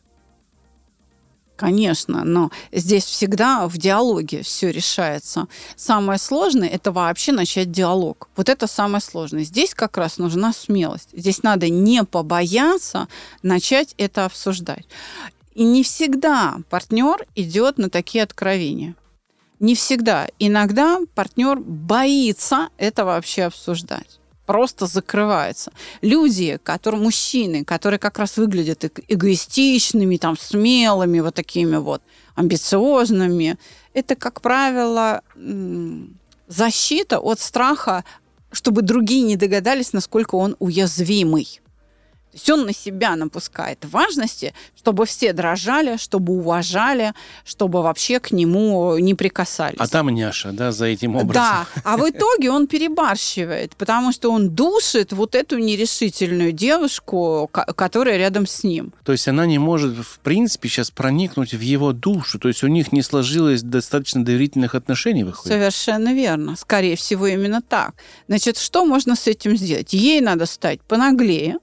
Конечно, 1.54 2.24
но 2.24 2.50
здесь 2.72 3.04
всегда 3.04 3.68
в 3.68 3.78
диалоге 3.78 4.42
все 4.42 4.72
решается. 4.72 5.46
Самое 5.76 6.18
сложное– 6.18 6.68
это 6.70 6.90
вообще 6.90 7.30
начать 7.30 7.70
диалог. 7.70 8.28
Вот 8.34 8.48
это 8.48 8.66
самое 8.66 9.00
сложное. 9.00 9.44
Здесь 9.44 9.74
как 9.74 9.96
раз 9.96 10.18
нужна 10.18 10.52
смелость. 10.52 11.10
Здесь 11.12 11.44
надо 11.44 11.68
не 11.68 12.02
побояться 12.02 13.06
начать 13.44 13.94
это 13.96 14.24
обсуждать. 14.24 14.88
И 15.54 15.62
не 15.62 15.84
всегда 15.84 16.56
партнер 16.68 17.28
идет 17.36 17.78
на 17.78 17.90
такие 17.90 18.24
откровения. 18.24 18.96
Не 19.60 19.76
всегда. 19.76 20.26
Иногда 20.40 20.98
партнер 21.14 21.60
боится 21.60 22.70
это 22.76 23.04
вообще 23.04 23.44
обсуждать 23.44 24.18
просто 24.48 24.86
закрывается. 24.86 25.70
Люди, 26.00 26.58
которые, 26.62 27.02
мужчины, 27.02 27.64
которые 27.64 27.98
как 27.98 28.18
раз 28.18 28.38
выглядят 28.38 28.82
эгоистичными, 29.06 30.16
там, 30.16 30.38
смелыми, 30.38 31.20
вот 31.20 31.34
такими 31.34 31.76
вот, 31.76 32.00
амбициозными, 32.34 33.58
это, 33.92 34.16
как 34.16 34.40
правило, 34.40 35.20
защита 36.46 37.18
от 37.20 37.40
страха, 37.40 38.04
чтобы 38.50 38.80
другие 38.80 39.22
не 39.22 39.36
догадались, 39.36 39.92
насколько 39.92 40.36
он 40.36 40.56
уязвимый. 40.60 41.60
То 42.30 42.36
есть 42.36 42.50
он 42.50 42.66
на 42.66 42.74
себя 42.74 43.16
напускает 43.16 43.84
важности, 43.84 44.52
чтобы 44.76 45.06
все 45.06 45.32
дрожали, 45.32 45.96
чтобы 45.96 46.34
уважали, 46.34 47.14
чтобы 47.44 47.82
вообще 47.82 48.20
к 48.20 48.32
нему 48.32 48.98
не 48.98 49.14
прикасались. 49.14 49.78
А 49.78 49.88
там 49.88 50.08
няша, 50.10 50.52
да, 50.52 50.70
за 50.70 50.86
этим 50.86 51.16
образом. 51.16 51.32
Да, 51.32 51.66
а 51.84 51.96
в 51.96 52.08
итоге 52.08 52.50
он 52.50 52.66
перебарщивает, 52.66 53.74
потому 53.76 54.12
что 54.12 54.30
он 54.30 54.50
душит 54.50 55.12
вот 55.12 55.34
эту 55.34 55.58
нерешительную 55.58 56.52
девушку, 56.52 57.48
которая 57.50 58.18
рядом 58.18 58.46
с 58.46 58.62
ним. 58.62 58.92
То 59.04 59.12
есть 59.12 59.26
она 59.26 59.46
не 59.46 59.58
может, 59.58 59.94
в 59.96 60.18
принципе, 60.18 60.68
сейчас 60.68 60.90
проникнуть 60.90 61.54
в 61.54 61.60
его 61.60 61.92
душу. 61.92 62.38
То 62.38 62.48
есть 62.48 62.62
у 62.62 62.68
них 62.68 62.92
не 62.92 63.02
сложилось 63.02 63.62
достаточно 63.62 64.24
доверительных 64.24 64.74
отношений, 64.74 65.24
выходит. 65.24 65.48
Совершенно 65.48 66.12
верно. 66.12 66.56
Скорее 66.56 66.96
всего, 66.96 67.26
именно 67.26 67.62
так. 67.62 67.94
Значит, 68.28 68.58
что 68.58 68.84
можно 68.84 69.16
с 69.16 69.26
этим 69.26 69.56
сделать? 69.56 69.92
Ей 69.92 70.20
надо 70.20 70.46
стать 70.46 70.80
понаглее, 70.82 71.56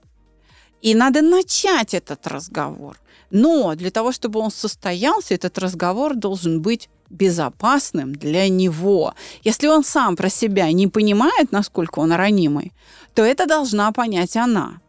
и 0.85 0.93
надо 0.93 1.23
начать 1.23 1.95
этот 1.95 2.27
разговор. 2.27 2.99
Но 3.31 3.73
для 3.73 3.89
того, 3.89 4.11
чтобы 4.11 4.39
он 4.39 4.51
состоялся, 4.51 5.33
этот 5.33 5.57
разговор 5.57 6.13
должен 6.13 6.61
быть 6.61 6.89
безопасным 7.09 8.13
для 8.13 8.49
него. 8.49 9.15
Если 9.43 9.65
он 9.65 9.83
сам 9.83 10.15
про 10.15 10.29
себя 10.29 10.71
не 10.71 10.87
понимает, 10.87 11.51
насколько 11.51 11.97
он 11.97 12.11
ранимый, 12.11 12.71
то 13.15 13.23
это 13.23 13.47
должна 13.47 13.91
понять 13.93 14.37
она. 14.37 14.79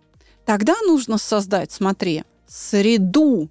Тогда 0.44 0.74
нужно 0.86 1.16
создать, 1.16 1.72
смотри, 1.72 2.24
среду 2.46 3.48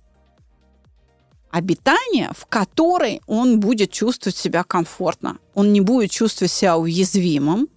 обитания, 1.49 2.31
в 2.37 2.45
которой 2.45 3.21
он 3.25 3.59
будет 3.59 3.89
чувствовать 3.89 4.37
себя 4.37 4.63
комфортно. 4.63 5.39
Он 5.55 5.73
не 5.73 5.81
будет 5.81 6.11
чувствовать 6.11 6.51
себя 6.51 6.77
уязвимым, 6.77 7.69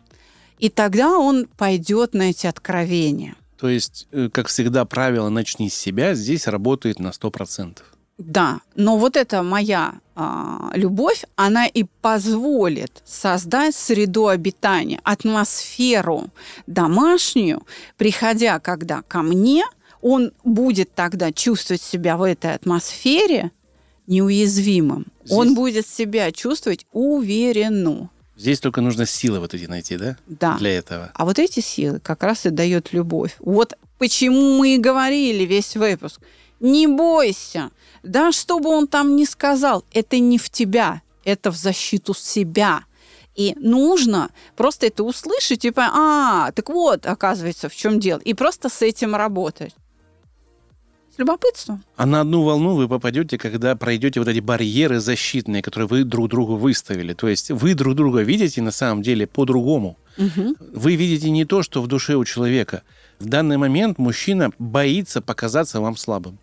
и 0.59 0.69
тогда 0.69 1.19
он 1.19 1.47
пойдет 1.57 2.13
на 2.13 2.29
эти 2.29 2.47
откровения. 2.47 3.35
То 3.59 3.69
есть, 3.69 4.07
э, 4.13 4.29
как 4.33 4.47
всегда, 4.47 4.85
правило 4.85 5.29
«начни 5.29 5.69
с 5.69 5.75
себя» 5.75 6.15
здесь 6.15 6.47
работает 6.47 7.01
на 7.01 7.09
100%. 7.13 7.79
Да, 8.19 8.61
но 8.75 8.97
вот 8.97 9.17
эта 9.17 9.43
моя 9.45 9.95
а, 10.17 10.73
любовь, 10.75 11.25
она 11.37 11.67
и 11.67 11.85
позволит 12.03 13.03
создать 13.05 13.77
среду 13.77 14.27
обитания, 14.27 15.01
атмосферу 15.05 16.31
домашнюю, 16.67 17.63
приходя 17.97 18.59
когда 18.59 19.03
ко 19.03 19.23
мне, 19.23 19.65
он 20.03 20.33
будет 20.43 20.93
тогда 20.95 21.31
чувствовать 21.31 21.83
себя 21.83 22.17
в 22.17 22.23
этой 22.25 22.55
атмосфере 22.55 23.53
неуязвимым. 24.09 25.07
Здесь... 25.25 25.39
Он 25.39 25.55
будет 25.55 25.87
себя 25.87 26.33
чувствовать 26.33 26.87
уверенно. 26.93 28.11
Здесь 28.39 28.61
только 28.61 28.81
нужно 28.81 29.05
силы 29.05 29.41
вот 29.41 29.53
эти 29.53 29.67
найти, 29.67 29.97
да? 29.97 30.17
Да. 30.27 30.57
Для 30.59 30.79
этого. 30.79 31.11
А 31.13 31.25
вот 31.25 31.41
эти 31.41 31.59
силы 31.59 31.99
как 31.99 32.23
раз 32.23 32.47
и 32.47 32.51
дает 32.51 32.93
любовь. 32.93 33.35
Вот 33.41 33.75
почему 33.99 34.59
мы 34.59 34.77
и 34.77 34.79
говорили 34.79 35.45
весь 35.45 35.75
выпуск. 35.75 36.21
Не 36.61 36.87
бойся. 36.87 37.71
Да, 38.05 38.31
что 38.31 38.61
бы 38.61 38.71
он 38.71 38.87
там 38.87 39.17
ни 39.17 39.25
сказал, 39.25 39.85
это 39.93 40.21
не 40.21 40.39
в 40.39 40.51
тебя, 40.51 41.03
это 41.25 41.51
в 41.51 41.57
защиту 41.57 42.15
себя. 42.15 42.85
И 43.35 43.55
нужно 43.57 44.31
просто 44.57 44.87
это 44.87 45.03
услышать 45.03 45.65
и 45.65 45.71
понять, 45.71 45.93
а, 45.95 46.53
так 46.53 46.69
вот, 46.69 47.07
оказывается, 47.07 47.69
в 47.69 47.75
чем 47.75 47.99
дело. 47.99 48.21
И 48.21 48.35
просто 48.35 48.69
с 48.69 48.83
этим 48.83 49.17
работать. 49.17 49.75
С 51.19 51.21
любопытством. 51.21 51.83
А 51.97 52.07
на 52.07 52.21
одну 52.21 52.45
волну 52.45 52.77
вы 52.77 52.87
попадете, 52.87 53.39
когда 53.39 53.75
пройдете 53.75 54.21
вот 54.21 54.29
эти 54.29 54.39
барьеры 54.39 55.01
защитные, 55.01 55.63
которые 55.63 55.89
вы 55.89 56.05
друг 56.05 56.29
другу 56.29 56.55
выставили. 56.55 57.13
То 57.13 57.27
есть 57.27 57.51
вы 57.51 57.75
друг 57.75 57.97
друга 57.97 58.21
видите 58.21 58.63
на 58.63 58.71
самом 58.71 59.03
деле 59.03 59.27
по-другому. 59.27 59.99
Мгм. 60.17 60.55
Вы 60.61 60.95
видите 60.95 61.31
не 61.31 61.45
то, 61.45 61.65
что 61.65 61.83
в 61.83 61.89
душе 61.89 62.15
у 62.15 62.25
человека. 62.25 62.85
В 63.19 63.27
данный 63.27 63.57
момент 63.57 63.99
мужчина 63.99 64.53
боится 64.61 65.21
показаться 65.21 65.81
вам 65.81 65.97
слабым. 65.97 66.39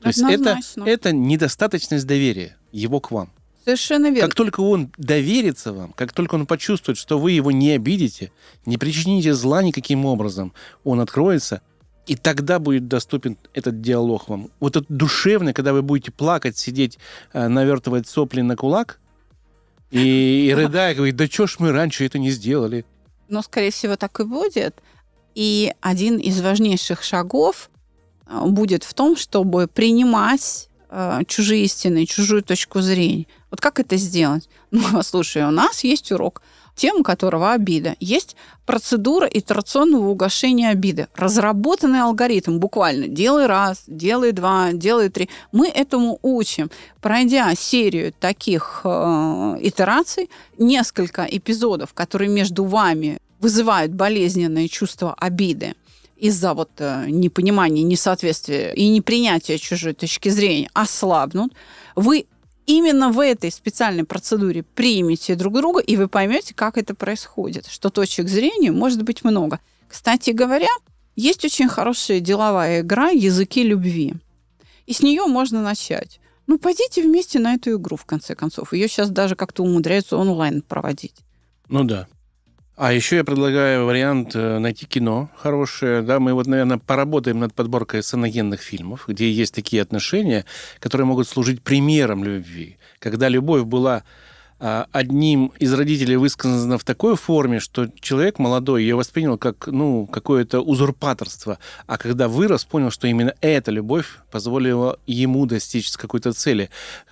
То 0.00 0.08
есть 0.08 0.22
это, 0.22 0.60
это 0.86 1.12
недостаточность 1.12 2.06
доверия 2.06 2.56
его 2.72 3.00
к 3.00 3.10
вам. 3.10 3.28
Совершенно 3.66 4.06
верно. 4.06 4.28
Как 4.28 4.34
только 4.34 4.60
он 4.60 4.92
доверится 4.96 5.74
вам, 5.74 5.92
как 5.92 6.14
только 6.14 6.36
он 6.36 6.46
почувствует, 6.46 6.96
что 6.96 7.18
вы 7.18 7.32
его 7.32 7.50
не 7.50 7.72
обидите, 7.72 8.32
не 8.64 8.78
причините 8.78 9.34
зла 9.34 9.62
никаким 9.62 10.06
образом, 10.06 10.54
он 10.84 11.00
откроется, 11.00 11.60
и 12.06 12.16
тогда 12.16 12.58
будет 12.58 12.88
доступен 12.88 13.36
этот 13.52 13.80
диалог 13.80 14.28
вам. 14.28 14.50
Вот 14.60 14.76
этот 14.76 14.88
душевный, 14.88 15.52
когда 15.52 15.72
вы 15.72 15.82
будете 15.82 16.12
плакать, 16.12 16.56
сидеть, 16.56 16.98
э, 17.32 17.48
навертывать 17.48 18.08
сопли 18.08 18.42
на 18.42 18.56
кулак, 18.56 18.98
и, 19.90 20.48
и 20.48 20.54
рыдая, 20.54 20.94
говорить, 20.94 21.16
да 21.16 21.28
чё 21.28 21.46
ж 21.46 21.56
мы 21.58 21.72
раньше 21.72 22.04
это 22.04 22.18
не 22.18 22.30
сделали? 22.30 22.84
но, 23.28 23.42
скорее 23.42 23.70
всего, 23.70 23.96
так 23.96 24.20
и 24.20 24.24
будет. 24.24 24.76
И 25.34 25.72
один 25.80 26.18
из 26.18 26.40
важнейших 26.40 27.02
шагов 27.02 27.70
э, 28.26 28.40
будет 28.46 28.84
в 28.84 28.94
том, 28.94 29.16
чтобы 29.16 29.66
принимать 29.66 30.68
э, 30.90 31.20
чужие 31.26 31.64
истины, 31.64 32.06
чужую 32.06 32.42
точку 32.42 32.80
зрения. 32.80 33.26
Вот 33.50 33.60
как 33.60 33.80
это 33.80 33.96
сделать? 33.96 34.48
Ну, 34.70 35.02
слушай, 35.02 35.42
у 35.44 35.50
нас 35.50 35.84
есть 35.84 36.12
урок, 36.12 36.42
тема 36.76 37.02
которого 37.02 37.52
обида. 37.52 37.96
Есть 37.98 38.36
процедура 38.66 39.26
итерационного 39.26 40.08
угошения 40.08 40.68
обиды. 40.68 41.08
Разработанный 41.16 42.02
алгоритм 42.02 42.58
буквально. 42.58 43.08
Делай 43.08 43.46
раз, 43.46 43.84
делай 43.86 44.32
два, 44.32 44.72
делай 44.72 45.08
три. 45.08 45.28
Мы 45.50 45.68
этому 45.68 46.18
учим. 46.22 46.70
Пройдя 47.00 47.52
серию 47.54 48.12
таких 48.12 48.82
э, 48.84 48.88
итераций, 49.60 50.30
несколько 50.58 51.26
эпизодов, 51.28 51.94
которые 51.94 52.28
между 52.28 52.64
вами 52.64 53.18
вызывают 53.40 53.92
болезненные 53.92 54.68
чувства 54.68 55.14
обиды 55.14 55.74
из-за 56.16 56.54
вот 56.54 56.70
э, 56.78 57.06
непонимания, 57.08 57.82
несоответствия 57.82 58.72
и 58.72 58.88
непринятия 58.88 59.58
чужой 59.58 59.94
точки 59.94 60.28
зрения 60.28 60.70
ослабнут, 60.74 61.52
вы 61.94 62.26
именно 62.66 63.10
в 63.10 63.20
этой 63.20 63.50
специальной 63.50 64.04
процедуре 64.04 64.62
примете 64.62 65.34
друг 65.34 65.54
друга, 65.54 65.80
и 65.80 65.96
вы 65.96 66.08
поймете, 66.08 66.54
как 66.54 66.76
это 66.76 66.94
происходит, 66.94 67.66
что 67.66 67.90
точек 67.90 68.28
зрения 68.28 68.72
может 68.72 69.02
быть 69.02 69.24
много. 69.24 69.60
Кстати 69.88 70.30
говоря, 70.30 70.68
есть 71.14 71.44
очень 71.44 71.68
хорошая 71.68 72.20
деловая 72.20 72.80
игра 72.80 73.10
«Языки 73.10 73.62
любви». 73.62 74.14
И 74.86 74.92
с 74.92 75.02
нее 75.02 75.26
можно 75.26 75.62
начать. 75.62 76.20
Ну, 76.46 76.58
пойдите 76.58 77.02
вместе 77.02 77.38
на 77.38 77.54
эту 77.54 77.76
игру, 77.76 77.96
в 77.96 78.04
конце 78.04 78.34
концов. 78.34 78.72
Ее 78.72 78.88
сейчас 78.88 79.10
даже 79.10 79.34
как-то 79.34 79.64
умудряются 79.64 80.16
онлайн 80.16 80.62
проводить. 80.62 81.16
Ну 81.68 81.82
да. 81.82 82.06
А 82.76 82.92
еще 82.92 83.16
я 83.16 83.24
предлагаю 83.24 83.86
вариант 83.86 84.36
э, 84.36 84.58
найти 84.58 84.84
кино 84.84 85.30
хорошее. 85.34 86.02
Да, 86.02 86.20
мы 86.20 86.34
вот, 86.34 86.46
наверное, 86.46 86.76
поработаем 86.76 87.38
над 87.38 87.54
подборкой 87.54 88.02
саногенных 88.02 88.60
фильмов, 88.60 89.04
где 89.08 89.30
есть 89.30 89.54
такие 89.54 89.80
отношения, 89.80 90.44
которые 90.78 91.06
могут 91.06 91.26
служить 91.26 91.62
примером 91.62 92.22
любви. 92.22 92.76
Когда 92.98 93.30
любовь 93.30 93.62
была 93.62 94.04
одним 94.58 95.52
из 95.58 95.74
родителей 95.74 96.16
высказана 96.16 96.78
в 96.78 96.84
такой 96.84 97.16
форме, 97.16 97.60
что 97.60 97.88
человек 98.00 98.38
молодой 98.38 98.82
ее 98.82 98.96
воспринял 98.96 99.36
как 99.36 99.66
ну, 99.66 100.06
какое-то 100.06 100.60
узурпаторство, 100.60 101.58
а 101.86 101.98
когда 101.98 102.28
вырос, 102.28 102.64
понял, 102.64 102.90
что 102.90 103.06
именно 103.06 103.34
эта 103.40 103.70
любовь 103.70 104.06
позволила 104.30 104.98
ему 105.06 105.44
достичь 105.46 105.92
какой-то 105.92 106.32
цели. 106.32 106.70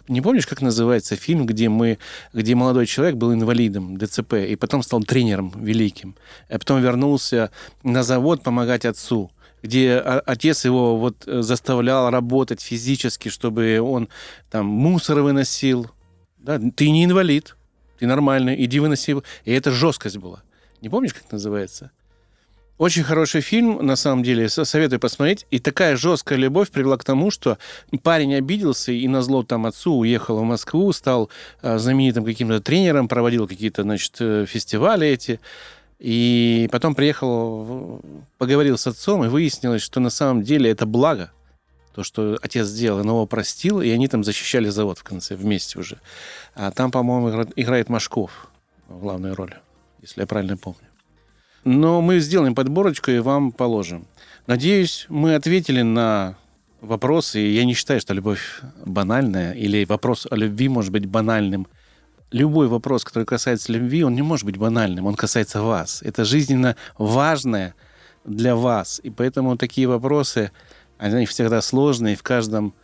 Не 0.09 0.22
помнишь, 0.22 0.46
как 0.46 0.62
называется 0.62 1.16
фильм, 1.16 1.44
где, 1.46 1.68
мы, 1.68 1.98
где 2.33 2.54
молодой 2.54 2.87
человек 2.87 3.16
был 3.16 3.33
инвалидом 3.33 3.98
ДЦП 3.98 4.35
и 4.35 4.57
потом 4.57 4.83
стал 4.83 5.02
тренером 5.02 5.52
великим, 5.57 6.16
а 6.48 6.59
потом 6.59 6.80
вернулся 6.80 7.50
на 7.83 8.02
завод 8.02 8.42
помогать 8.42 8.85
отцу? 8.85 9.30
где 9.62 9.96
отец 9.96 10.66
его 10.66 10.98
вот 10.98 11.26
э, 11.26 11.40
заставлял 11.40 12.11
работать 12.11 12.61
физически, 12.61 13.30
чтобы 13.30 13.80
он 13.80 14.11
там 14.50 14.66
мусор 14.66 15.22
выносил, 15.22 15.90
да, 16.44 16.61
ты 16.76 16.90
не 16.90 17.04
инвалид, 17.04 17.57
ты 17.98 18.07
нормальный, 18.07 18.62
иди 18.64 18.78
выноси. 18.80 19.12
его. 19.12 19.22
И 19.44 19.52
это 19.52 19.70
жесткость 19.70 20.18
была. 20.18 20.42
Не 20.83 20.88
помнишь, 20.90 21.14
как 21.14 21.33
называется? 21.33 21.90
Очень 22.76 23.04
хороший 23.04 23.40
фильм, 23.40 23.87
на 23.87 23.96
самом 23.96 24.22
деле, 24.22 24.48
со- 24.48 24.64
советую 24.64 25.00
посмотреть. 25.00 25.46
И 25.50 25.59
такая 25.59 25.96
жесткая 25.96 26.38
любовь 26.38 26.70
привела 26.70 26.96
к 26.96 27.04
тому, 27.04 27.30
что 27.30 27.57
парень 28.02 28.35
обиделся 28.35 28.92
и 28.92 29.07
на 29.09 29.22
зло 29.22 29.42
там 29.44 29.64
отцу 29.64 29.94
уехал 29.94 30.38
в 30.38 30.42
Москву, 30.42 30.92
стал 30.92 31.30
э, 31.62 31.78
знаменитым 31.78 32.24
каким-то 32.24 32.61
тренером, 32.61 33.09
проводил 33.09 33.46
какие-то, 33.48 33.83
значит, 33.83 34.16
э, 34.18 34.44
фестивали 34.46 35.07
эти. 35.07 35.40
И 36.00 36.68
потом 36.72 36.94
приехал, 36.94 38.02
поговорил 38.38 38.76
с 38.76 38.87
отцом, 38.87 39.24
и 39.24 39.28
выяснилось, 39.28 39.80
что 39.83 40.00
на 40.00 40.11
самом 40.11 40.42
деле 40.42 40.68
это 40.68 40.85
благо, 40.85 41.30
то, 41.94 42.02
что 42.02 42.37
отец 42.42 42.66
сделал, 42.66 43.00
он 43.00 43.07
его 43.07 43.26
простил, 43.26 43.80
и 43.80 43.88
они 43.90 44.09
там 44.09 44.24
защищали 44.24 44.68
завод 44.68 44.98
в 44.98 45.04
конце 45.04 45.37
вместе 45.37 45.78
уже. 45.78 45.98
А 46.54 46.70
там, 46.70 46.90
по-моему, 46.90 47.30
игра- 47.30 47.52
играет 47.57 47.88
Машков 47.88 48.48
в 48.88 48.98
главной 48.98 49.33
роли, 49.33 49.57
если 50.02 50.22
я 50.22 50.26
правильно 50.26 50.57
помню. 50.57 50.88
Но 51.64 52.00
мы 52.00 52.18
сделаем 52.18 52.54
подборочку 52.54 53.11
и 53.11 53.20
вам 53.20 53.52
положим. 53.52 54.07
Надеюсь, 54.46 55.07
мы 55.09 55.35
ответили 55.35 55.83
на 55.83 56.37
вопросы. 56.80 57.38
Я 57.38 57.64
не 57.64 57.74
считаю, 57.74 58.00
что 58.00 58.12
любовь 58.12 58.61
банальная 58.85 59.52
или 59.52 59.85
вопрос 59.85 60.26
о 60.30 60.37
любви 60.37 60.68
может 60.68 60.92
быть 60.92 61.07
банальным. 61.07 61.66
Любой 62.33 62.66
вопрос, 62.66 63.04
который 63.04 63.24
касается 63.24 63.72
любви, 63.72 64.02
он 64.02 64.14
не 64.14 64.22
может 64.22 64.44
быть 64.44 64.57
банальным, 64.57 65.07
он 65.07 65.14
касается 65.14 65.62
вас. 65.62 66.02
Это 66.02 66.24
жизненно 66.24 66.74
важное 66.98 67.74
для 68.24 68.57
вас. 68.57 69.00
И 69.04 69.11
поэтому 69.11 69.57
такие 69.57 69.87
вопросы, 69.87 70.50
они 71.12 71.27
всегда 71.27 71.61
сложные, 71.61 72.14
и 72.14 72.17
в 72.17 72.23
каждом 72.23 72.75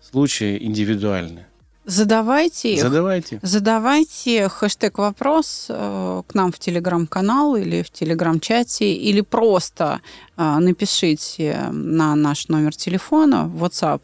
случае 0.00 0.64
индивидуальны. 0.64 1.46
Задавайте 1.86 2.74
их. 2.74 2.82
Задавайте. 2.82 3.40
Задавайте 3.42 4.48
хэштег 4.48 4.98
вопрос 4.98 5.66
э, 5.68 6.22
к 6.26 6.34
нам 6.34 6.52
в 6.52 6.58
телеграм-канал 6.58 7.56
или 7.56 7.82
в 7.82 7.90
телеграм-чате, 7.90 8.92
или 8.92 9.22
просто 9.22 10.00
э, 10.36 10.58
напишите 10.58 11.68
на 11.72 12.14
наш 12.14 12.48
номер 12.48 12.76
телефона 12.76 13.50
WhatsApp 13.52 14.02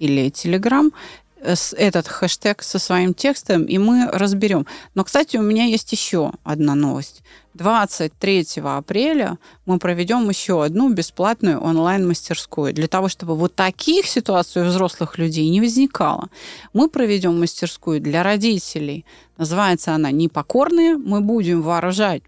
или 0.00 0.30
Telegram 0.30 0.92
этот 1.42 2.06
хэштег 2.06 2.62
со 2.62 2.78
своим 2.78 3.14
текстом, 3.14 3.64
и 3.64 3.78
мы 3.78 4.08
разберем. 4.12 4.66
Но, 4.94 5.04
кстати, 5.04 5.36
у 5.36 5.42
меня 5.42 5.64
есть 5.64 5.90
еще 5.92 6.32
одна 6.44 6.74
новость. 6.74 7.22
23 7.54 8.46
апреля 8.64 9.38
мы 9.66 9.78
проведем 9.78 10.28
еще 10.28 10.64
одну 10.64 10.90
бесплатную 10.90 11.60
онлайн-мастерскую 11.60 12.72
для 12.72 12.88
того, 12.88 13.08
чтобы 13.08 13.36
вот 13.36 13.54
таких 13.54 14.06
ситуаций 14.06 14.62
у 14.62 14.66
взрослых 14.66 15.18
людей 15.18 15.48
не 15.50 15.60
возникало. 15.60 16.30
Мы 16.72 16.88
проведем 16.88 17.38
мастерскую 17.38 18.00
для 18.00 18.22
родителей. 18.22 19.04
Называется 19.36 19.92
она 19.94 20.10
«Непокорные». 20.10 20.96
Мы 20.96 21.20
будем 21.20 21.60
вооружать 21.60 22.22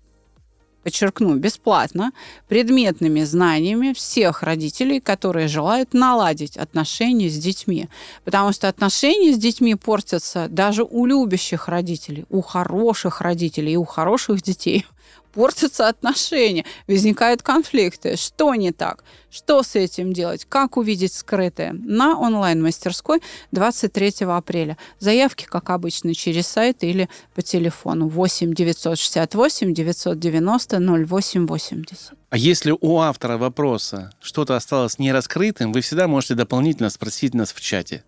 подчеркну, 0.84 1.36
бесплатно, 1.36 2.12
предметными 2.48 3.24
знаниями 3.24 3.92
всех 3.92 4.42
родителей, 4.42 5.00
которые 5.00 5.48
желают 5.48 5.94
наладить 5.94 6.56
отношения 6.56 7.28
с 7.28 7.38
детьми. 7.38 7.88
Потому 8.24 8.52
что 8.52 8.68
отношения 8.68 9.32
с 9.32 9.38
детьми 9.38 9.74
портятся 9.74 10.46
даже 10.48 10.84
у 10.84 11.06
любящих 11.06 11.68
родителей, 11.68 12.26
у 12.30 12.42
хороших 12.42 13.20
родителей 13.20 13.72
и 13.72 13.76
у 13.76 13.84
хороших 13.84 14.42
детей. 14.42 14.86
Портятся 15.34 15.88
отношения, 15.88 16.64
возникают 16.86 17.42
конфликты. 17.42 18.16
Что 18.16 18.54
не 18.54 18.72
так? 18.72 19.04
Что 19.30 19.64
с 19.64 19.74
этим 19.74 20.12
делать? 20.12 20.46
Как 20.48 20.76
увидеть 20.76 21.12
скрытое? 21.12 21.72
На 21.72 22.16
онлайн-мастерской 22.16 23.20
23 23.50 24.26
апреля. 24.26 24.78
Заявки, 25.00 25.44
как 25.44 25.70
обычно, 25.70 26.14
через 26.14 26.46
сайт 26.46 26.84
или 26.84 27.08
по 27.34 27.42
телефону 27.42 28.08
8 28.08 28.54
968 28.54 29.74
990 29.74 31.06
0880. 31.06 32.12
А 32.30 32.36
если 32.36 32.76
у 32.80 32.98
автора 32.98 33.36
вопроса 33.36 34.12
что-то 34.20 34.54
осталось 34.54 34.98
нераскрытым, 34.98 35.72
вы 35.72 35.80
всегда 35.80 36.06
можете 36.06 36.34
дополнительно 36.34 36.90
спросить 36.90 37.34
нас 37.34 37.52
в 37.52 37.60
чате, 37.60 38.04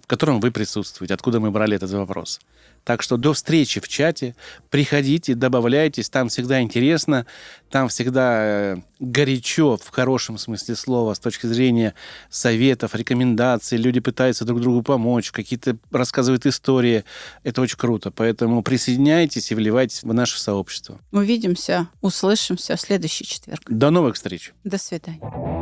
в 0.00 0.06
котором 0.06 0.40
вы 0.40 0.50
присутствуете, 0.50 1.14
откуда 1.14 1.40
мы 1.40 1.50
брали 1.50 1.76
этот 1.76 1.90
вопрос. 1.90 2.40
Так 2.84 3.02
что 3.02 3.16
до 3.16 3.32
встречи 3.32 3.80
в 3.80 3.88
чате. 3.88 4.34
Приходите, 4.70 5.34
добавляйтесь. 5.34 6.08
Там 6.08 6.28
всегда 6.28 6.60
интересно. 6.60 7.26
Там 7.70 7.88
всегда 7.88 8.74
э, 8.74 8.76
горячо, 8.98 9.76
в 9.76 9.88
хорошем 9.90 10.36
смысле 10.36 10.74
слова, 10.74 11.14
с 11.14 11.20
точки 11.20 11.46
зрения 11.46 11.94
советов, 12.28 12.94
рекомендаций. 12.94 13.78
Люди 13.78 14.00
пытаются 14.00 14.44
друг 14.44 14.60
другу 14.60 14.82
помочь, 14.82 15.30
какие-то 15.30 15.76
рассказывают 15.92 16.44
истории. 16.46 17.04
Это 17.44 17.62
очень 17.62 17.78
круто. 17.78 18.10
Поэтому 18.10 18.62
присоединяйтесь 18.62 19.52
и 19.52 19.54
вливайтесь 19.54 20.02
в 20.02 20.12
наше 20.12 20.40
сообщество. 20.40 20.98
Увидимся, 21.12 21.88
услышимся 22.00 22.74
в 22.76 22.80
следующий 22.80 23.24
четверг. 23.24 23.62
До 23.68 23.90
новых 23.90 24.16
встреч! 24.16 24.52
До 24.64 24.78
свидания. 24.78 25.61